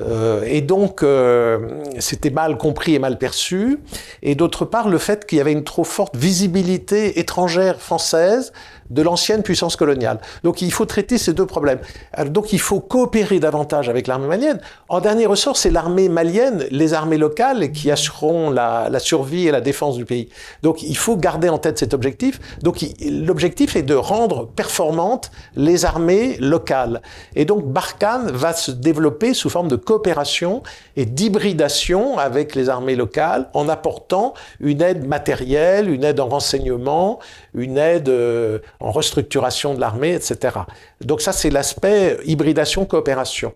[0.00, 3.80] euh, et donc euh, c'était mal compris et mal perçu.
[4.22, 8.52] Et d'autre part, le fait qu'il y avait une trop forte visibilité étrangère française
[8.94, 10.20] de l'ancienne puissance coloniale.
[10.44, 11.80] Donc il faut traiter ces deux problèmes.
[12.26, 14.60] Donc il faut coopérer davantage avec l'armée malienne.
[14.88, 19.60] En dernier ressort, c'est l'armée malienne, les armées locales qui assureront la, survie et la
[19.60, 20.28] défense du pays.
[20.62, 22.40] Donc il faut garder en tête cet objectif.
[22.62, 27.02] Donc l'objectif est de rendre performantes les armées locales.
[27.34, 30.62] Et donc Barkhane va se développer sous forme de coopération
[30.96, 37.18] et d'hybridation avec les armées locales en apportant une aide matérielle, une aide en renseignement,
[37.54, 40.58] une aide euh, en restructuration de l'armée, etc.
[41.00, 43.52] Donc ça, c'est l'aspect hybridation-coopération.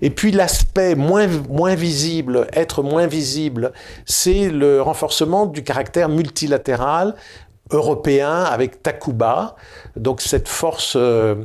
[0.00, 3.72] Et puis l'aspect moins, moins visible, être moins visible,
[4.06, 7.14] c'est le renforcement du caractère multilatéral
[7.70, 9.56] européen avec Takuba,
[9.96, 11.36] donc cette force euh,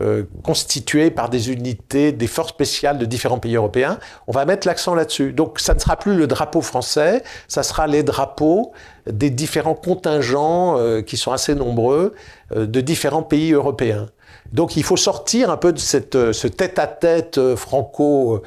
[0.00, 0.24] euh,
[1.14, 3.98] par des unités, des forces spéciales de différents pays européens.
[4.26, 5.32] On va mettre l'accent là-dessus.
[5.32, 8.72] Donc ça ne sera plus le drapeau français, ça sera les drapeaux
[9.06, 12.14] des différents contingents euh, qui sont assez nombreux
[12.54, 14.08] de différents pays européens.
[14.52, 18.44] Donc il faut sortir un peu de cette, ce tête-à-tête franco-malien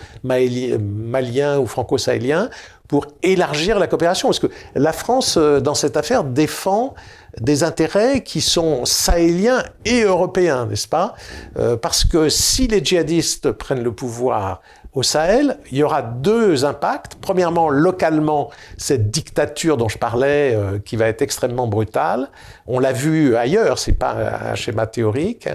[1.59, 2.49] ou franco-sahélien
[2.87, 4.29] pour élargir la coopération.
[4.29, 6.93] Parce que la France, euh, dans cette affaire, défend
[7.41, 11.15] des intérêts qui sont sahéliens et européens, n'est-ce pas?
[11.57, 14.61] Euh, Parce que si les djihadistes prennent le pouvoir
[14.97, 17.17] au Sahel, il y aura deux impacts.
[17.21, 22.29] Premièrement, localement, cette dictature dont je parlais, euh, qui va être extrêmement brutale.
[22.65, 24.15] On l'a vu ailleurs, c'est pas
[24.51, 25.49] un schéma théorique.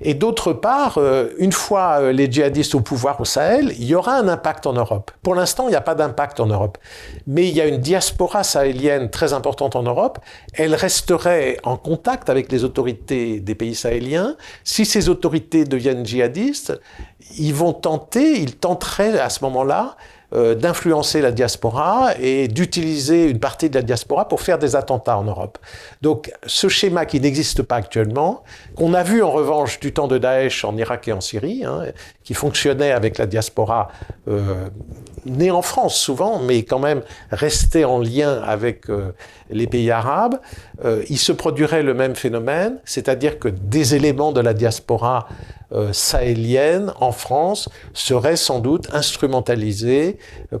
[0.00, 3.94] Et d'autre part, euh, une fois euh, les djihadistes au pouvoir au Sahel, il y
[3.94, 5.12] aura un impact en Europe.
[5.22, 6.76] Pour l'instant, il n'y a pas d'impact en Europe.
[7.28, 10.18] Mais il y a une diaspora sahélienne très importante en Europe.
[10.54, 14.34] Elle resterait en contact avec les autorités des pays sahéliens.
[14.64, 16.80] Si ces autorités deviennent djihadistes,
[17.38, 19.96] ils vont tenter, ils tenteraient à ce moment-là
[20.34, 25.18] euh, d'influencer la diaspora et d'utiliser une partie de la diaspora pour faire des attentats
[25.18, 25.58] en Europe.
[26.00, 28.42] Donc ce schéma qui n'existe pas actuellement,
[28.74, 31.84] qu'on a vu en revanche du temps de Daesh en Irak et en Syrie, hein,
[32.24, 33.88] qui fonctionnait avec la diaspora
[34.26, 34.70] euh,
[35.26, 39.12] née en France souvent, mais quand même restée en lien avec euh,
[39.50, 40.40] les pays arabes,
[40.84, 45.28] euh, il se produirait le même phénomène, c'est-à-dire que des éléments de la diaspora
[45.72, 50.18] euh, sahélienne en France seraient sans doute instrumentalisés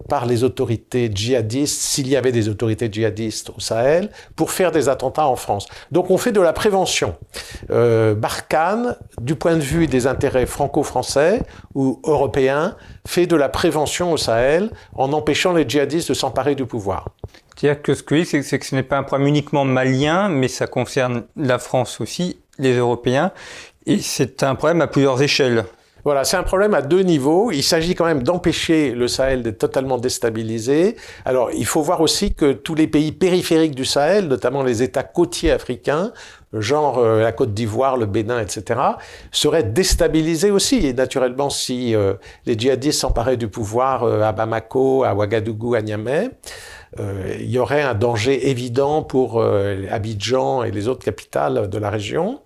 [0.08, 4.88] par les autorités djihadistes, s'il y avait des autorités djihadistes au Sahel, pour faire des
[4.88, 5.66] attentats en France.
[5.90, 7.14] Donc on fait de la prévention.
[7.68, 11.42] Barkhane, du point de vue des intérêts franco-français
[11.74, 16.66] ou européens, fait de la prévention au Sahel en empêchant les djihadistes de s'emparer du
[16.66, 17.08] pouvoir.
[17.56, 20.28] C'est-à-dire que ce que je dis, c'est que ce n'est pas un problème uniquement malien,
[20.28, 23.32] mais ça concerne la France aussi, les Européens.
[23.86, 25.64] Et c'est un problème à plusieurs échelles.
[26.04, 27.52] Voilà, c'est un problème à deux niveaux.
[27.52, 30.96] Il s'agit quand même d'empêcher le Sahel d'être totalement déstabilisé.
[31.24, 35.04] Alors, il faut voir aussi que tous les pays périphériques du Sahel, notamment les États
[35.04, 36.12] côtiers africains,
[36.52, 38.80] genre euh, la Côte d'Ivoire, le Bénin, etc.,
[39.30, 40.86] seraient déstabilisés aussi.
[40.86, 42.14] Et naturellement, si euh,
[42.46, 46.30] les djihadistes s'emparaient du pouvoir euh, à Bamako, à Ouagadougou, à Niamey,
[47.40, 49.42] il y aurait un danger évident pour
[49.90, 52.40] Abidjan et les autres capitales de la région.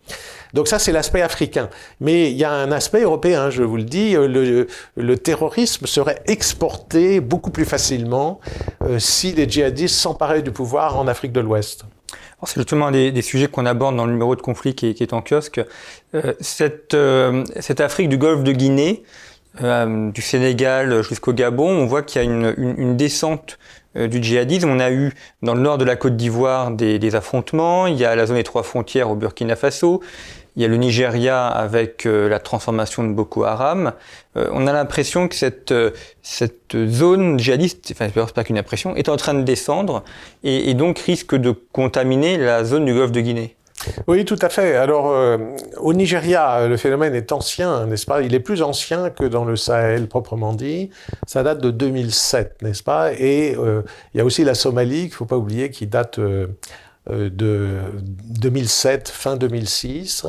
[0.55, 1.69] Donc ça, c'est l'aspect africain.
[1.99, 6.23] Mais il y a un aspect européen, je vous le dis, le, le terrorisme serait
[6.29, 8.39] exporté beaucoup plus facilement
[8.83, 11.85] euh, si les djihadistes s'emparaient du pouvoir en Afrique de l'Ouest.
[12.45, 15.23] C'est justement des, des sujets qu'on aborde dans le numéro de conflit qui est, en
[15.23, 15.61] kiosque.
[16.15, 19.03] Euh, cette, euh, cette, Afrique du golfe de Guinée,
[19.63, 23.59] euh, du Sénégal jusqu'au Gabon, on voit qu'il y a une descente
[23.97, 24.69] euh, du djihadisme.
[24.69, 25.13] On a eu
[25.43, 28.37] dans le nord de la Côte d'Ivoire des, des, affrontements, il y a la zone
[28.37, 30.03] des trois frontières au Burkina Faso,
[30.57, 33.93] il y a le Nigeria avec euh, la transformation de Boko Haram.
[34.37, 35.91] Euh, on a l'impression que cette, euh,
[36.23, 40.03] cette zone djihadiste, enfin c'est pas qu'une impression, est en train de descendre
[40.43, 43.57] et, donc risque de contaminer la zone du golfe de Guinée.
[44.07, 44.75] Oui, tout à fait.
[44.75, 45.15] Alors,
[45.77, 48.23] au Nigeria, le phénomène est ancien, n'est-ce pas?
[48.23, 50.91] Il est plus ancien que dans le Sahel proprement dit.
[51.27, 53.13] Ça date de 2007, n'est-ce pas?
[53.13, 56.19] Et il y a aussi la Somalie, qu'il ne faut pas oublier, qui date
[57.11, 57.79] de
[58.41, 60.27] 2007, fin 2006.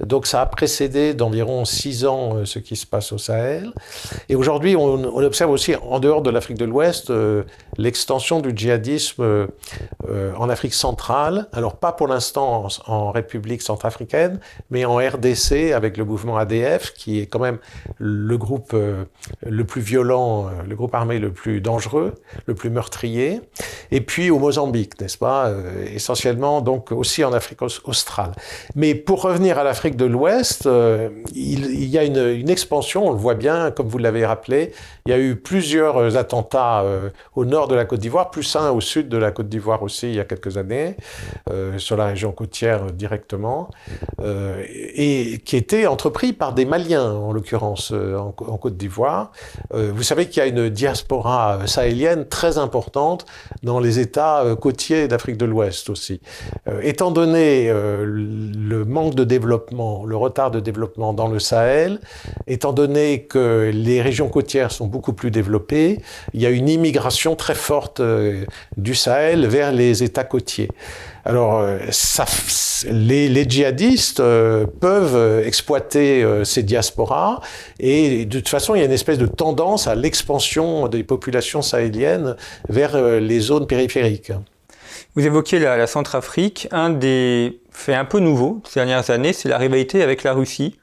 [0.00, 3.72] Donc ça a précédé d'environ six ans euh, ce qui se passe au Sahel.
[4.28, 7.42] Et aujourd'hui, on, on, observe aussi en dehors de l'Afrique de l'Ouest euh,
[7.78, 9.46] l'extension du djihadisme euh,
[10.36, 11.48] en Afrique centrale.
[11.52, 17.20] Alors pas pour l'instant en, République centrafricaine, mais en RDC avec le mouvement ADF, qui
[17.20, 17.58] est quand même
[17.98, 19.04] le groupe euh,
[19.46, 22.14] le plus violent, le groupe armé le plus dangereux,
[22.46, 23.40] le plus meurtrier.
[23.90, 25.52] Et puis au Mozambique, n'est-ce pas
[25.92, 28.32] essentiellement donc aussi en Afrique australe.
[28.74, 33.12] Mais pour revenir à l'Afrique de l'Ouest, euh, il, y a une, une, expansion, on
[33.12, 34.72] le voit bien, comme vous l'avez rappelé,
[35.06, 38.70] il y a eu plusieurs attentats euh, au nord de la Côte d'Ivoire, plus un
[38.70, 40.96] au sud de la Côte d'Ivoire aussi il y a quelques années,
[41.50, 43.70] euh, sur la région côtière directement,
[44.20, 49.32] euh, et qui étaient entrepris par des Maliens en l'occurrence en, en, Côte d'Ivoire.
[49.72, 53.26] vous savez qu'il y a une diaspora sahélienne très importante
[53.62, 56.20] dans les États côtiers d'Afrique de l'Ouest aussi.
[56.68, 62.00] Euh, étant donné euh, le manque de développement, le retard de développement dans le Sahel,
[62.46, 66.00] étant donné que les régions côtières sont beaucoup plus développées,
[66.34, 68.44] il y a une immigration très forte euh,
[68.76, 70.68] du Sahel vers les États côtiers.
[71.24, 71.78] Alors, euh,
[72.90, 77.40] les, djihadistes euh, peuvent exploiter ces diasporas
[77.78, 81.62] et de toute façon, il y a une espèce de tendance à l'expansion des populations
[81.62, 82.36] sahéliennes
[82.68, 84.32] vers les zones périphériques.
[85.14, 86.68] Vous évoquiez la, la Centrafrique.
[86.70, 90.76] Un des faits un peu nouveaux ces dernières années, c'est la rivalité avec la Russie,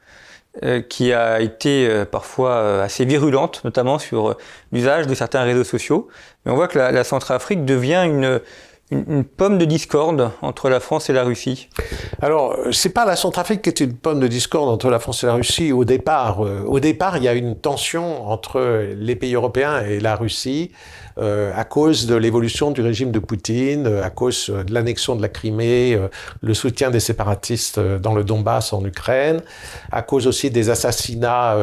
[0.88, 4.36] qui a été euh, parfois euh, assez virulente, notamment sur
[4.72, 6.08] l'usage de certains réseaux sociaux.
[6.44, 8.40] Mais on voit que la, la Centrafrique devient une,
[8.90, 11.68] une, pomme de discorde entre la France et la Russie
[12.20, 15.26] Alors, c'est pas la Centrafrique qui est une pomme de discorde entre la France et
[15.26, 16.40] la Russie au départ.
[16.40, 20.72] Au départ, il y a une tension entre les pays européens et la Russie
[21.18, 25.22] euh, à cause de l'évolution du régime de Poutine, euh, à cause de l'annexion de
[25.22, 26.08] la Crimée, euh,
[26.40, 29.42] le soutien des séparatistes dans le Donbass en Ukraine,
[29.92, 31.56] à cause aussi des assassinats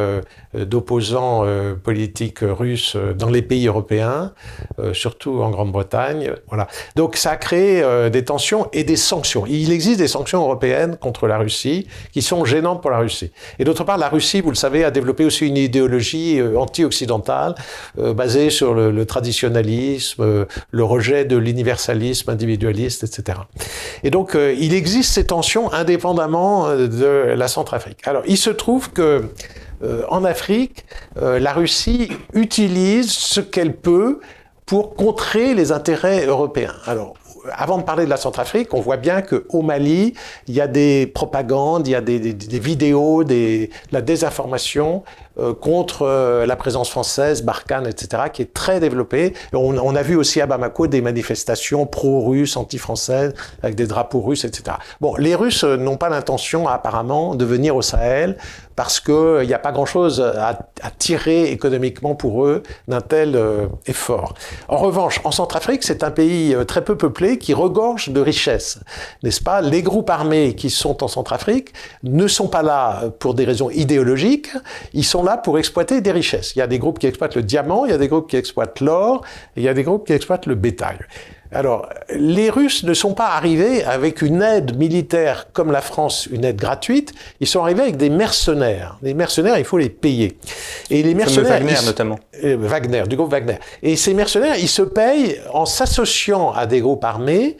[0.54, 1.46] d'opposants
[1.84, 4.34] politiques russes dans les pays européens,
[4.94, 6.34] surtout en Grande-Bretagne.
[6.48, 6.68] Voilà.
[6.96, 9.46] Donc ça a créé des tensions et des sanctions.
[9.48, 13.32] Il existe des sanctions européennes contre la Russie qui sont gênantes pour la Russie.
[13.60, 17.56] Et d'autre part, la Russie, vous le savez, a développé aussi une idéologie anti-occidentale
[17.98, 23.40] basée sur le, le traditionnel nationalisme, le rejet de l'universalisme individualiste, etc.
[24.04, 28.00] Et donc, euh, il existe ces tensions indépendamment euh, de la Centrafrique.
[28.06, 29.30] Alors, il se trouve que
[30.10, 30.86] en Afrique,
[31.22, 34.22] la Russie utilise ce qu'elle peut
[34.68, 36.76] pour contrer les intérêts européens.
[36.86, 37.14] Alors,
[37.54, 40.14] avant de parler de la Centrafrique, on voit bien qu'au Mali,
[40.48, 42.20] il y a des propagandes, il y a des,
[42.60, 45.04] vidéos, des, la désinformation
[45.54, 49.34] contre euh, la présence française, Barkhane, etc., qui est très développée.
[49.54, 54.78] On, a vu aussi à Bamako des manifestations pro-russes, anti-françaises, avec des drapeaux russes, etc.
[55.00, 58.38] Bon, les Russes n'ont pas l'intention, apparemment, de venir au Sahel
[58.76, 60.60] parce qu'il n'y a pas grand-chose à,
[61.00, 64.36] tirer économiquement pour eux d'un tel euh, effort.
[64.68, 68.80] En revanche, en Centrafrique, c'est un pays très peu peuplé qui regorge de richesses,
[69.24, 69.62] n'est-ce pas?
[69.62, 71.74] Les groupes armés qui sont en Centrafrique
[72.04, 74.50] ne sont pas là pour des raisons idéologiques,
[74.94, 76.56] ils sont pour exploiter des richesses.
[76.56, 78.38] Il y a des groupes qui exploitent le diamant, il y a des groupes qui
[78.38, 79.26] exploitent l'or,
[79.58, 81.00] il y a des groupes qui exploitent le bétail.
[81.52, 86.44] Alors, les Russes ne sont pas arrivés avec une aide militaire comme la France, une
[86.44, 87.14] aide gratuite.
[87.40, 88.98] Ils sont arrivés avec des mercenaires.
[89.02, 90.38] Les mercenaires, il faut les payer.
[90.90, 92.20] Et les mercenaires, Wagner notamment.
[92.44, 93.60] Euh, Wagner, du groupe Wagner.
[93.82, 97.58] Et ces mercenaires, ils se payent en s'associant à des groupes armés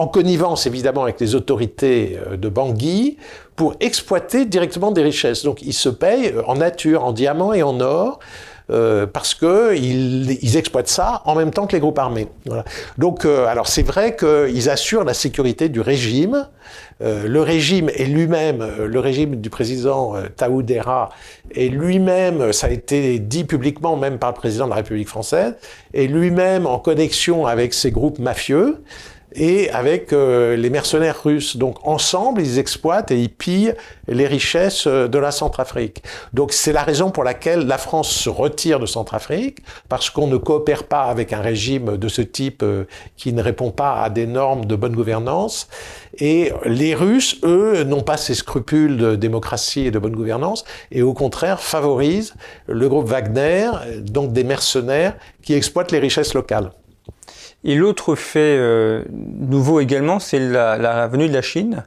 [0.00, 3.18] en connivence évidemment avec les autorités euh, de Bangui,
[3.60, 5.44] pour exploiter directement des richesses.
[5.44, 8.18] Donc ils se payent en nature, en diamants et en or,
[8.70, 12.28] euh, parce qu'ils ils exploitent ça en même temps que les groupes armés.
[12.96, 16.48] Donc, euh, alors c'est vrai qu'ils assurent la sécurité du régime.
[17.00, 21.10] le régime est lui-même, le régime du président Taoudera
[21.54, 25.52] est lui-même, ça a été dit publiquement même par le président de la République française,
[25.92, 28.82] est lui-même en connexion avec ces groupes mafieux
[29.32, 31.56] et avec euh, les mercenaires russes.
[31.56, 33.74] Donc ensemble, ils exploitent et ils pillent
[34.08, 36.02] les richesses euh, de la Centrafrique.
[36.32, 40.36] Donc c'est la raison pour laquelle la France se retire de Centrafrique, parce qu'on ne
[40.36, 42.84] coopère pas avec un régime de ce type euh,
[43.16, 45.68] qui ne répond pas à des normes de bonne gouvernance.
[46.18, 51.02] Et les Russes, eux, n'ont pas ces scrupules de démocratie et de bonne gouvernance, et
[51.02, 52.34] au contraire favorisent
[52.66, 56.70] le groupe Wagner, donc des mercenaires qui exploitent les richesses locales.
[57.64, 61.84] Et l'autre fait euh, nouveau également, c'est la, venue de la Chine,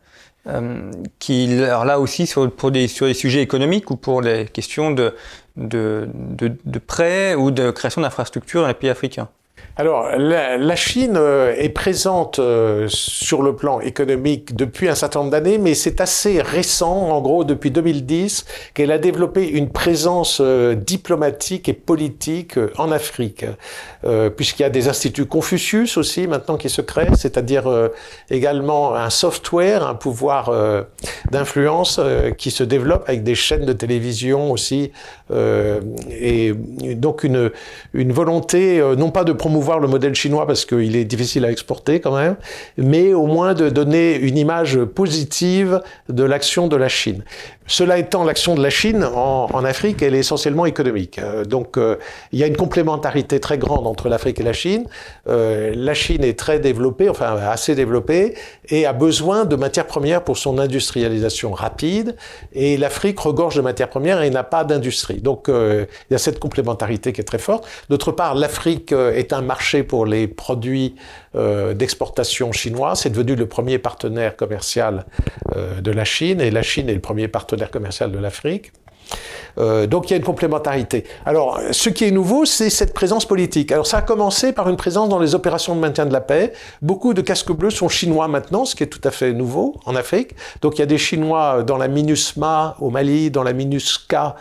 [0.48, 4.92] euh, qui, alors là aussi, sur, des, sur les sujets économiques ou pour les questions
[4.92, 5.16] de,
[5.56, 6.08] de,
[6.40, 9.30] de prêts ou de création d'infrastructures dans les pays africains.
[9.76, 15.32] Alors, la, Chine euh, est présente euh, sur le plan économique depuis un certain nombre
[15.32, 20.76] d'années, mais c'est assez récent, en gros depuis 2010, qu'elle a développé une présence euh,
[20.76, 23.46] diplomatique et politique en Afrique,
[24.36, 27.64] puisqu'il y a des instituts Confucius aussi maintenant qui se créent, c'est-à-dire
[28.30, 30.52] également un software, un pouvoir
[31.32, 32.02] d'influence
[32.38, 34.92] qui se développe avec des chaînes de télévision aussi,
[36.12, 36.54] et
[36.96, 37.52] donc une,
[37.94, 42.00] une volonté non pas de promouvoir le modèle chinois parce qu'il est difficile à exporter
[42.00, 42.36] quand même,
[42.78, 47.24] mais au moins de donner une image positive de l'action de la Chine.
[47.66, 51.20] Cela étant, l'action de la Chine en, Afrique, elle est essentiellement économique.
[51.20, 51.96] Euh, donc, euh,
[52.34, 54.86] il y a une complémentarité très grande entre l'Afrique et la Chine.
[55.30, 58.36] Euh, la Chine est très développée, enfin assez développée,
[58.68, 62.18] et a besoin de matières premières pour son industrialisation rapide.
[62.52, 65.22] Et l'Afrique regorge de matières premières et n'a pas d'industrie.
[65.22, 67.66] Donc, il y a cette complémentarité qui est très forte.
[67.90, 70.96] D'autre part, l'Afrique est un marché pour les produits
[71.34, 72.96] d'exportation chinois.
[72.96, 75.06] C'est devenu le premier partenaire commercial
[75.56, 78.72] de la Chine, et la Chine est le premier partenaire partenaire commercial de l'Afrique.
[79.60, 81.04] Euh, donc il y a une complémentarité.
[81.26, 83.72] Alors, ce qui est nouveau, c'est cette présence politique.
[83.72, 86.54] Alors, ça a commencé par une présence dans les opérations de maintien de la paix.
[86.82, 89.96] Beaucoup de casques bleus sont chinois maintenant, ce qui est tout à fait nouveau en
[89.96, 90.32] Afrique.
[90.62, 94.36] Donc, il y a des Chinois dans la MINUSMA au Mali, dans la MINUSCA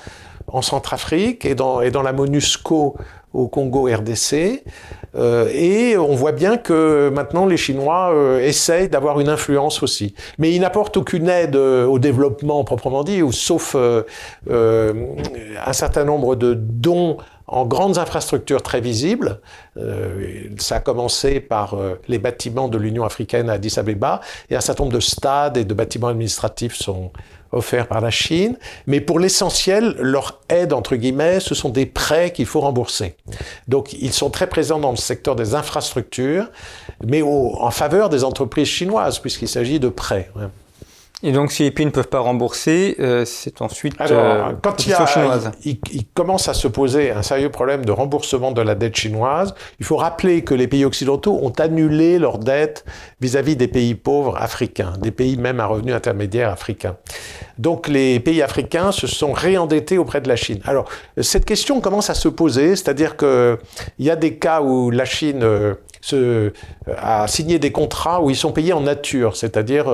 [0.47, 2.97] en Centrafrique et dans, et dans la MONUSCO
[3.35, 4.63] au Congo RDC.
[5.15, 10.15] Euh, et on voit bien que maintenant les Chinois euh, essayent d'avoir une influence aussi.
[10.39, 16.37] Mais ils n'apportent aucune aide euh, au développement proprement dit, ou sauf un certain nombre
[16.37, 19.41] de dons en grandes infrastructures très visibles.
[20.59, 21.77] ça a commencé par
[22.09, 25.65] les bâtiments de l'Union africaine à Addis Abeba, et un certain nombre de stades et
[25.65, 27.11] de bâtiments administratifs sont
[27.53, 32.33] offerts par la Chine, mais pour l'essentiel, leur aide, entre guillemets, ce sont des prêts
[32.33, 33.17] qu'il faut rembourser.
[33.69, 36.51] Donc ils sont très présents dans le secteur des infrastructures,
[37.05, 40.31] mais en faveur des entreprises chinoises, puisqu'il s'agit de prêts.
[41.25, 44.87] Et donc, si les pays ne peuvent pas rembourser, euh, c'est ensuite Alors, euh, quand
[44.87, 48.75] il, y a, il, commence à se poser un sérieux problème de remboursement de la
[48.75, 52.85] dette chinoise, il faut rappeler que les pays occidentaux ont annulé leur dette
[53.21, 56.97] vis-à-vis des pays pauvres africains, des pays même à revenus intermédiaires africains.
[57.57, 60.59] Donc, les pays africains se sont réendettés auprès de la Chine.
[60.65, 60.89] Alors,
[61.21, 63.59] cette question commence à se poser, c'est-à-dire qu'il
[64.01, 66.53] y a des cas où la Chine euh, se,
[66.97, 69.87] a signé des contrats où ils sont payés en nature, c'est-à-dire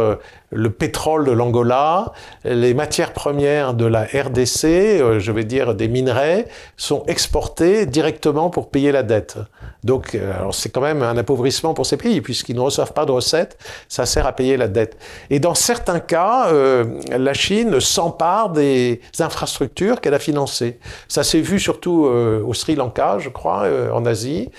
[0.50, 2.12] le pétrole de l'Angola,
[2.44, 6.46] les matières premières de la RDC, euh, je vais dire des minerais,
[6.76, 9.36] sont exportés directement pour payer la dette.
[9.84, 13.12] Donc, euh, c'est quand même un appauvrissement pour ces pays, puisqu'ils ne reçoivent pas de
[13.12, 14.96] recettes, ça sert à payer la dette.
[15.28, 20.78] Et dans certains cas, euh, la Chine s'empare des infrastructures qu'elle a financées.
[21.08, 24.50] Ça s'est vu surtout au Sri Lanka, je crois, en Asie.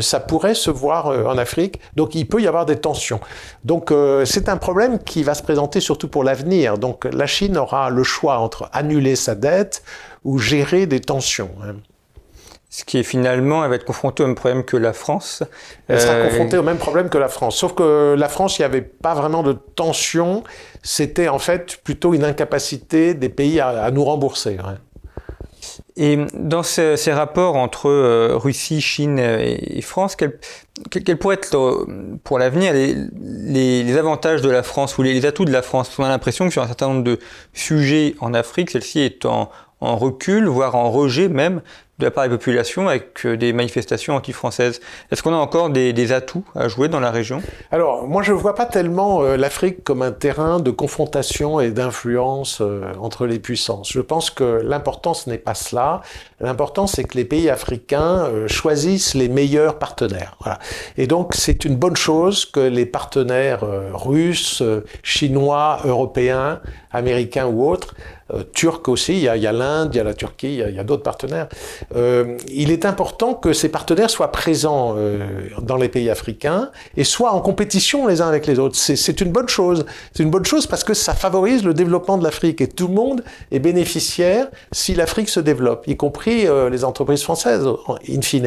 [0.00, 1.80] ça pourrait se voir en Afrique.
[1.94, 3.20] Donc, il peut y avoir des tensions.
[3.64, 3.92] Donc,
[4.24, 6.78] c'est un problème qui va se présenter surtout pour l'avenir.
[6.78, 9.82] Donc la Chine aura le choix entre annuler sa dette
[10.24, 11.50] ou gérer des tensions.
[11.62, 11.74] Hein.
[12.74, 15.44] Ce qui est finalement, elle va être confrontée au même problème que la France.
[15.86, 17.56] Elle sera euh, confrontée au même problème que la France.
[17.56, 20.42] Sauf que la France, il n'y avait pas vraiment de tension.
[20.82, 24.58] C'était en fait plutôt une incapacité des pays à, nous rembourser.
[24.58, 24.78] Hein.
[25.96, 30.38] Et dans ces, rapports entre euh, Russie, Chine et, France, quels
[30.90, 35.52] quel pourraient être euh, pour l'avenir les, avantages de la France ou les, atouts de
[35.52, 35.96] la France?
[35.98, 37.20] On a l'impression que sur un certain nombre de
[37.52, 41.62] sujets en Afrique, celle-ci est en recul, voire en rejet même
[41.98, 44.80] de la part des populations avec euh, des manifestations anti-françaises.
[45.12, 47.40] Est-ce qu'on a encore des, atouts à jouer dans la région?
[47.70, 51.70] Alors, moi, je ne vois pas tellement euh, l'Afrique comme un terrain de confrontation et
[51.70, 53.92] d'influence euh, entre les puissances.
[53.92, 56.02] Je pense que l'important, ce n'est pas cela.
[56.40, 60.36] L'important, c'est que les pays africains choisissent les meilleurs partenaires.
[60.98, 63.64] Et donc, c'est une bonne chose que les partenaires
[63.94, 64.62] russes,
[65.02, 66.60] chinois, européens,
[66.92, 67.94] américains ou autres,
[68.52, 71.02] turcs aussi, il y a l'Inde, il y a la Turquie, il y a d'autres
[71.02, 71.48] partenaires,
[71.94, 75.26] euh, il est important que ces partenaires soient présents euh,
[75.62, 78.76] dans les pays africains et soient en compétition les uns avec les autres.
[78.76, 79.84] C'est une bonne chose.
[80.12, 82.94] C'est une bonne chose parce que ça favorise le développement de l'Afrique et tout le
[82.94, 87.66] monde est bénéficiaire si l'Afrique se développe, y compris euh, les entreprises françaises,
[88.08, 88.44] in fine.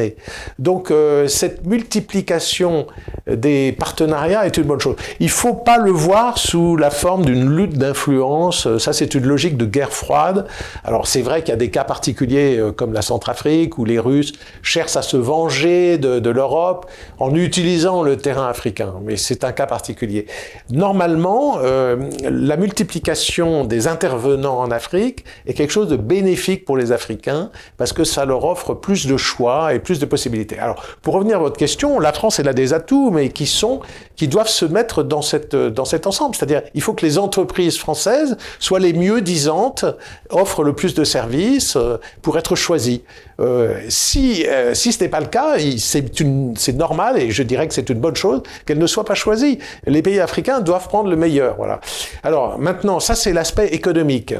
[0.58, 0.92] Donc
[1.26, 2.86] cette multiplication
[3.26, 4.96] des partenariats est une bonne chose.
[5.18, 8.76] Il ne faut pas le voir sous la forme d'une lutte d'influence.
[8.78, 10.46] Ça, c'est une logique de guerre froide.
[10.84, 13.98] Alors c'est vrai qu'il y a des cas particuliers comme la Centrale Afrique, où les
[13.98, 16.86] Russes cherchent à se venger de, l'Europe
[17.18, 18.94] en utilisant le terrain africain.
[19.02, 20.26] Mais c'est un cas particulier.
[20.70, 26.92] Normalement, euh, la multiplication des intervenants en Afrique est quelque chose de bénéfique pour les
[26.92, 30.58] Africains parce que ça leur offre plus de choix et plus de possibilités.
[30.58, 33.80] Alors, pour revenir à votre question, la France, elle a des atouts, mais qui sont,
[34.16, 36.34] qui doivent se mettre dans cette, dans cet ensemble.
[36.34, 39.84] C'est-à-dire, il faut que les entreprises françaises soient les mieux disantes,
[40.30, 43.02] offrent le plus de services euh, pour être choisies.
[43.40, 47.74] Euh, si, euh, si ce n'est pas le cas, c'est normal et je dirais que
[47.74, 49.58] c'est une bonne chose qu'elle ne soit pas choisie.
[49.86, 51.54] Les pays africains doivent prendre le meilleur.
[51.56, 51.80] Voilà.
[52.24, 54.34] Alors maintenant, ça c'est l'aspect économique.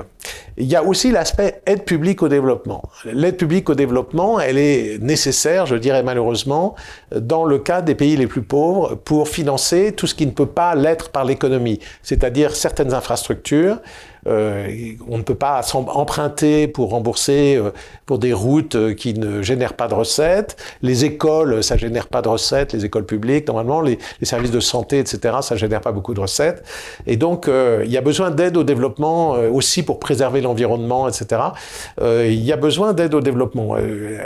[0.57, 2.83] Il y a aussi l'aspect aide publique au développement.
[3.05, 6.75] L'aide publique au développement, elle est nécessaire, je dirais malheureusement,
[7.15, 10.47] dans le cas des pays les plus pauvres pour financer tout ce qui ne peut
[10.47, 13.79] pas l'être par l'économie, c'est-à-dire certaines infrastructures,
[14.29, 17.71] euh, on ne peut pas emprunter pour rembourser euh,
[18.07, 20.57] pour des routes euh, qui ne génèrent pas de recettes.
[20.83, 22.73] Les écoles, ça génère pas de recettes.
[22.73, 26.63] Les écoles publiques, normalement, les, services de santé, etc., ça génère pas beaucoup de recettes.
[27.07, 31.41] Et donc, il y a besoin d'aide au développement aussi pour préserver l'environnement, etc.
[31.99, 33.77] il y a besoin d'aide au développement.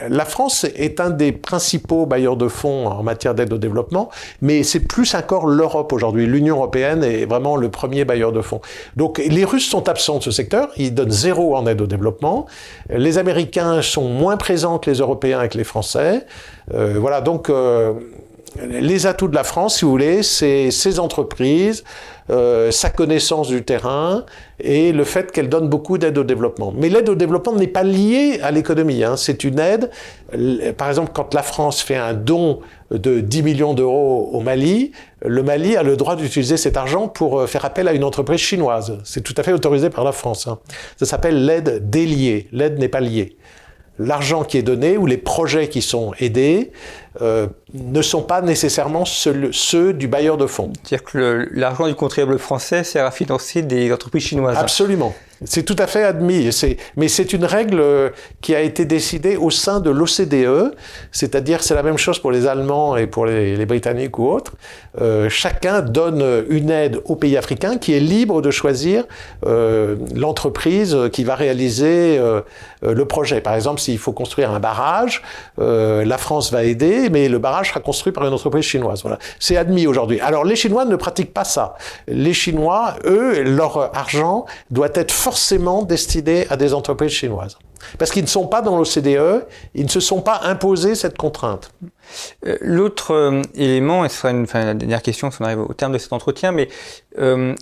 [0.08, 4.64] la France est un des principaux bailleurs de fonds en matière d'aide au développement, mais
[4.64, 6.26] c'est plus encore l'Europe aujourd'hui.
[6.26, 8.60] L'Union européenne est vraiment le premier bailleur de fonds.
[8.96, 12.46] Donc, les Russes sont absents de ce secteur, ils donnent zéro en aide au développement.
[12.88, 16.26] Les Américains sont moins présents que les Européens et que les Français.
[16.72, 17.92] Euh, voilà, donc euh,
[18.60, 21.84] les atouts de la France, si vous voulez, c'est ses entreprises,
[22.30, 24.24] euh, sa connaissance du terrain
[24.60, 26.72] et le fait qu'elle donne beaucoup d'aide au développement.
[26.76, 29.02] Mais l'aide au développement n'est pas liée à l'économie.
[29.04, 29.16] Hein.
[29.16, 29.90] C'est une aide,
[30.76, 34.92] par exemple, quand la France fait un don de 10 millions d'euros au Mali,
[35.24, 38.40] le Mali a le droit d'utiliser cet argent pour euh, faire appel à une entreprise
[38.40, 38.98] chinoise.
[39.04, 40.46] C'est tout à fait autorisé par la France.
[40.46, 40.58] Hein.
[40.98, 42.48] Ça s'appelle l'aide déliée.
[42.52, 43.36] L'aide n'est pas liée
[43.98, 46.72] l'argent qui est donné ou les projets qui sont aidés
[47.20, 50.72] euh, ne sont pas nécessairement ceux, du bailleur de fonds.
[50.82, 54.56] C'est-à-dire que l'argent du contribuable français sert à financer des entreprises chinoises.
[54.56, 55.14] Absolument.
[55.44, 56.48] C'est tout à fait admis.
[56.96, 58.10] Mais c'est une règle euh,
[58.40, 60.74] qui a été décidée au sein de l'OCDE,
[61.10, 64.52] c'est-à-dire c'est la même chose pour les Allemands et pour les, Britanniques ou autres.
[65.00, 69.04] Euh, chacun donne une aide au pays africain qui est libre de choisir
[69.44, 72.20] l'entreprise qui va réaliser
[72.82, 73.40] le projet.
[73.40, 75.22] Par exemple, s'il faut construire un barrage,
[75.58, 79.02] la France va aider mais le barrage sera construit par une entreprise chinoise.
[79.02, 79.18] Voilà.
[79.38, 80.20] C'est admis aujourd'hui.
[80.20, 81.74] Alors les Chinois ne pratiquent pas ça.
[82.06, 87.58] Les Chinois, eux, leur argent doit être forcément destiné à des entreprises chinoises.
[87.98, 91.72] Parce qu'ils ne sont pas dans l'OCDE, ils ne se sont pas imposés cette contrainte.
[92.46, 95.60] Euh, l'autre euh, élément, et ce sera une, enfin, la dernière question si on arrive
[95.60, 96.68] au terme de cet entretien, mais
[97.18, 97.54] euh,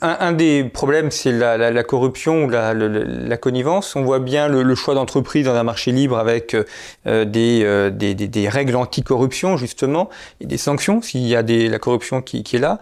[0.00, 3.96] un, des problèmes, c'est la, corruption ou la, connivence.
[3.96, 6.56] On voit bien le, choix d'entreprise dans un marché libre avec
[7.04, 10.08] des, des, règles anti-corruption, justement,
[10.40, 12.78] et des sanctions s'il y a des, la corruption qui, est là.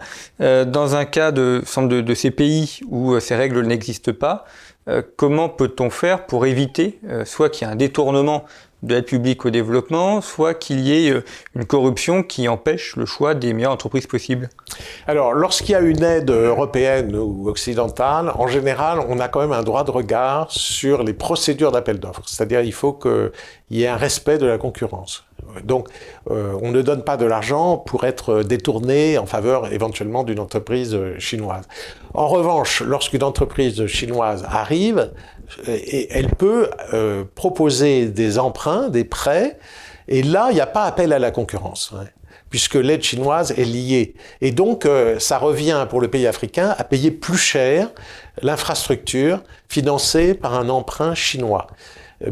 [0.65, 4.45] dans un cas de, de, de ces pays où ces règles n'existent pas,
[5.17, 8.45] comment peut-on faire pour éviter soit qu'il y ait un détournement
[8.83, 11.23] de l'aide publique au développement, soit qu'il y ait euh,
[11.55, 14.49] une corruption qui empêche le choix des meilleures entreprises possibles
[15.07, 19.51] Alors, lorsqu'il y a une aide européenne ou occidentale, en général, on a quand même
[19.51, 22.23] un droit de regard sur les procédures d'appel d'offres.
[22.25, 23.31] C'est-à-dire, il faut qu'il
[23.71, 25.25] y ait un respect de la concurrence.
[25.63, 25.87] Donc,
[26.29, 30.97] euh, on ne donne pas de l'argent pour être détourné en faveur éventuellement d'une entreprise
[31.17, 31.67] chinoise.
[32.13, 35.11] En revanche, lorsqu'une entreprise chinoise arrive,
[35.67, 39.57] et elle peut euh, proposer des emprunts, des prêts,
[40.07, 41.93] et là, il n'y a pas appel à la concurrence.
[42.49, 44.15] Puisque l'aide chinoise est liée.
[44.41, 47.91] Et donc, euh, ça revient pour le pays africain à payer plus cher
[48.41, 51.67] l'infrastructure financée par un emprunt chinois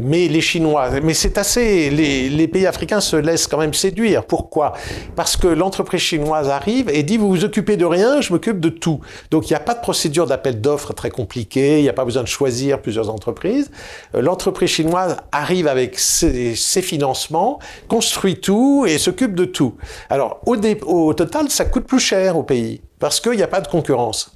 [0.00, 4.24] mais les Chinois, mais c'est assez, les, les, pays africains se laissent quand même séduire.
[4.24, 4.74] Pourquoi?
[5.16, 8.68] Parce que l'entreprise chinoise arrive et dit vous vous occupez de rien, je m'occupe de
[8.68, 9.00] tout.
[9.30, 12.04] Donc il n'y a pas de procédure d'appel d'offres très compliquée, il n'y a pas
[12.04, 13.70] besoin de choisir plusieurs entreprises.
[14.14, 17.58] Euh, l'entreprise chinoise arrive avec ses, ses, financements,
[17.88, 19.74] construit tout et s'occupe de tout.
[20.10, 23.60] Alors au, au total, ça coûte plus cher au pays parce qu'il n'y a pas
[23.60, 24.32] de concurrence.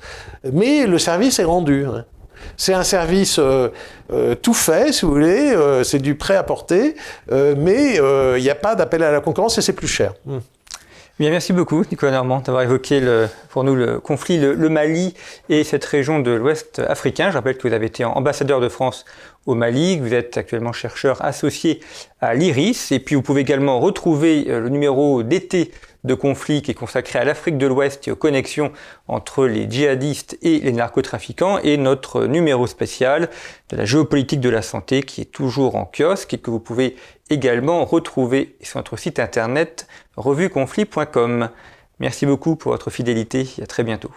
[0.52, 1.84] Mais le service est rendu.
[1.84, 2.04] Hein.
[2.56, 3.68] C'est un service euh,
[4.12, 6.94] euh, tout fait, si vous voulez, euh, c'est du prêt à porter,
[7.30, 10.14] mais il n'y a pas d'appel à la concurrence et c'est plus cher.
[10.26, 10.38] Hmm.
[11.18, 15.14] Bien, merci beaucoup, Nicolas Normand, d'avoir évoqué le, pour nous le conflit, le, Mali
[15.50, 17.30] et cette région de l'Ouest africain.
[17.30, 19.04] Je rappelle que vous avez été ambassadeur de France
[19.46, 21.80] au Mali, que vous êtes actuellement chercheur associé
[22.20, 25.70] à l'IRIS, et puis vous pouvez également retrouver le numéro d'été
[26.04, 28.72] de conflit qui est consacré à l'Afrique de l'Ouest et aux connexions
[29.08, 33.30] entre les djihadistes et les narcotrafiquants et notre numéro spécial
[33.70, 36.96] de la géopolitique de la santé qui est toujours en kiosque et que vous pouvez
[37.30, 39.86] également retrouver sur notre site internet
[40.16, 41.50] revueconflit.com.
[42.00, 44.10] Merci beaucoup pour votre fidélité et à très bientôt.